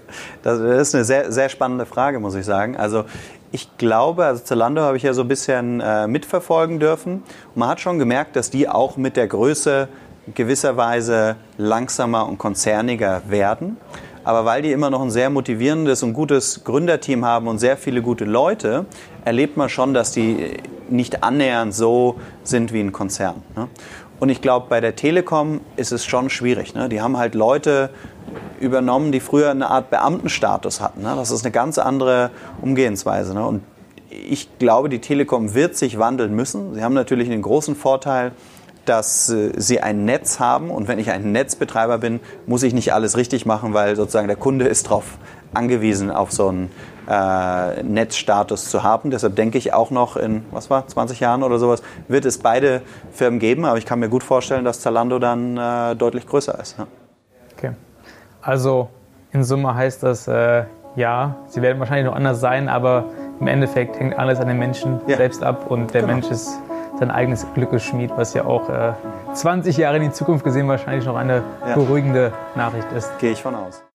das 0.42 0.58
ist 0.58 0.94
eine 0.94 1.04
sehr, 1.04 1.30
sehr 1.30 1.48
spannende 1.48 1.86
Frage, 1.86 2.18
muss 2.18 2.34
ich 2.34 2.44
sagen. 2.44 2.76
Also 2.76 3.04
ich 3.52 3.76
glaube, 3.78 4.24
also 4.24 4.42
Zalando 4.42 4.82
habe 4.82 4.96
ich 4.96 5.02
ja 5.02 5.12
so 5.12 5.22
ein 5.22 5.28
bisschen 5.28 5.80
äh, 5.80 6.06
mitverfolgen 6.08 6.80
dürfen. 6.80 7.22
Und 7.54 7.56
man 7.56 7.68
hat 7.68 7.80
schon 7.80 7.98
gemerkt, 7.98 8.34
dass 8.34 8.50
die 8.50 8.68
auch 8.68 8.96
mit 8.96 9.16
der 9.16 9.28
Größe 9.28 9.88
gewisserweise 10.34 11.36
langsamer 11.56 12.28
und 12.28 12.38
konzerniger 12.38 13.22
werden. 13.28 13.76
Aber 14.28 14.44
weil 14.44 14.60
die 14.60 14.72
immer 14.72 14.90
noch 14.90 15.00
ein 15.00 15.10
sehr 15.10 15.30
motivierendes 15.30 16.02
und 16.02 16.12
gutes 16.12 16.62
Gründerteam 16.62 17.24
haben 17.24 17.48
und 17.48 17.56
sehr 17.56 17.78
viele 17.78 18.02
gute 18.02 18.26
Leute, 18.26 18.84
erlebt 19.24 19.56
man 19.56 19.70
schon, 19.70 19.94
dass 19.94 20.12
die 20.12 20.58
nicht 20.90 21.22
annähernd 21.22 21.74
so 21.74 22.16
sind 22.42 22.74
wie 22.74 22.80
ein 22.80 22.92
Konzern. 22.92 23.36
Ne? 23.56 23.68
Und 24.20 24.28
ich 24.28 24.42
glaube, 24.42 24.66
bei 24.68 24.82
der 24.82 24.96
Telekom 24.96 25.62
ist 25.76 25.92
es 25.92 26.04
schon 26.04 26.28
schwierig. 26.28 26.74
Ne? 26.74 26.90
Die 26.90 27.00
haben 27.00 27.16
halt 27.16 27.34
Leute 27.34 27.88
übernommen, 28.60 29.12
die 29.12 29.20
früher 29.20 29.50
eine 29.50 29.70
Art 29.70 29.88
Beamtenstatus 29.88 30.82
hatten. 30.82 31.00
Ne? 31.00 31.14
Das 31.16 31.30
ist 31.30 31.46
eine 31.46 31.50
ganz 31.52 31.78
andere 31.78 32.30
Umgehensweise. 32.60 33.32
Und 33.32 33.62
ich 34.10 34.58
glaube, 34.58 34.90
die 34.90 34.98
Telekom 34.98 35.54
wird 35.54 35.74
sich 35.74 35.98
wandeln 35.98 36.36
müssen. 36.36 36.74
Sie 36.74 36.84
haben 36.84 36.92
natürlich 36.92 37.30
einen 37.30 37.40
großen 37.40 37.74
Vorteil, 37.74 38.32
dass 38.88 39.28
äh, 39.28 39.52
sie 39.56 39.80
ein 39.80 40.04
Netz 40.04 40.40
haben 40.40 40.70
und 40.70 40.88
wenn 40.88 40.98
ich 40.98 41.10
ein 41.10 41.32
Netzbetreiber 41.32 41.98
bin, 41.98 42.20
muss 42.46 42.62
ich 42.62 42.74
nicht 42.74 42.92
alles 42.92 43.16
richtig 43.16 43.46
machen, 43.46 43.74
weil 43.74 43.96
sozusagen 43.96 44.28
der 44.28 44.36
Kunde 44.36 44.66
ist 44.66 44.86
darauf 44.86 45.18
angewiesen 45.54 46.10
auf 46.10 46.32
so 46.32 46.48
einen 46.48 46.70
äh, 47.08 47.82
Netzstatus 47.82 48.68
zu 48.70 48.82
haben. 48.82 49.10
Deshalb 49.10 49.36
denke 49.36 49.58
ich 49.58 49.72
auch 49.72 49.90
noch 49.90 50.16
in, 50.16 50.44
was 50.50 50.70
war, 50.70 50.86
20 50.86 51.20
Jahren 51.20 51.42
oder 51.42 51.58
sowas, 51.58 51.82
wird 52.06 52.24
es 52.24 52.38
beide 52.38 52.82
Firmen 53.12 53.38
geben. 53.38 53.64
Aber 53.64 53.78
ich 53.78 53.86
kann 53.86 53.98
mir 53.98 54.08
gut 54.08 54.22
vorstellen, 54.22 54.64
dass 54.64 54.80
Zalando 54.80 55.18
dann 55.18 55.56
äh, 55.56 55.96
deutlich 55.96 56.26
größer 56.26 56.58
ist. 56.60 56.78
Ja. 56.78 56.86
Okay. 57.56 57.72
Also 58.42 58.88
in 59.32 59.44
Summe 59.44 59.74
heißt 59.74 60.02
das, 60.02 60.28
äh, 60.28 60.64
ja, 60.96 61.36
sie 61.46 61.62
werden 61.62 61.78
wahrscheinlich 61.78 62.06
noch 62.06 62.16
anders 62.16 62.40
sein, 62.40 62.68
aber 62.68 63.04
im 63.40 63.46
Endeffekt 63.46 63.98
hängt 63.98 64.18
alles 64.18 64.40
an 64.40 64.48
den 64.48 64.58
Menschen 64.58 65.00
ja. 65.06 65.16
selbst 65.16 65.42
ab 65.42 65.70
und 65.70 65.94
der 65.94 66.02
genau. 66.02 66.14
Mensch 66.14 66.30
ist 66.30 66.58
sein 66.98 67.10
eigenes 67.10 67.46
Glückesschmied, 67.54 68.10
was 68.16 68.34
ja 68.34 68.44
auch 68.44 68.68
äh, 68.68 68.92
20 69.34 69.76
Jahre 69.76 69.96
in 69.96 70.04
die 70.04 70.12
Zukunft 70.12 70.44
gesehen 70.44 70.68
wahrscheinlich 70.68 71.04
noch 71.04 71.16
eine 71.16 71.42
ja. 71.66 71.74
beruhigende 71.74 72.32
Nachricht 72.56 72.90
ist. 72.92 73.18
Gehe 73.18 73.32
ich 73.32 73.42
von 73.42 73.54
aus. 73.54 73.82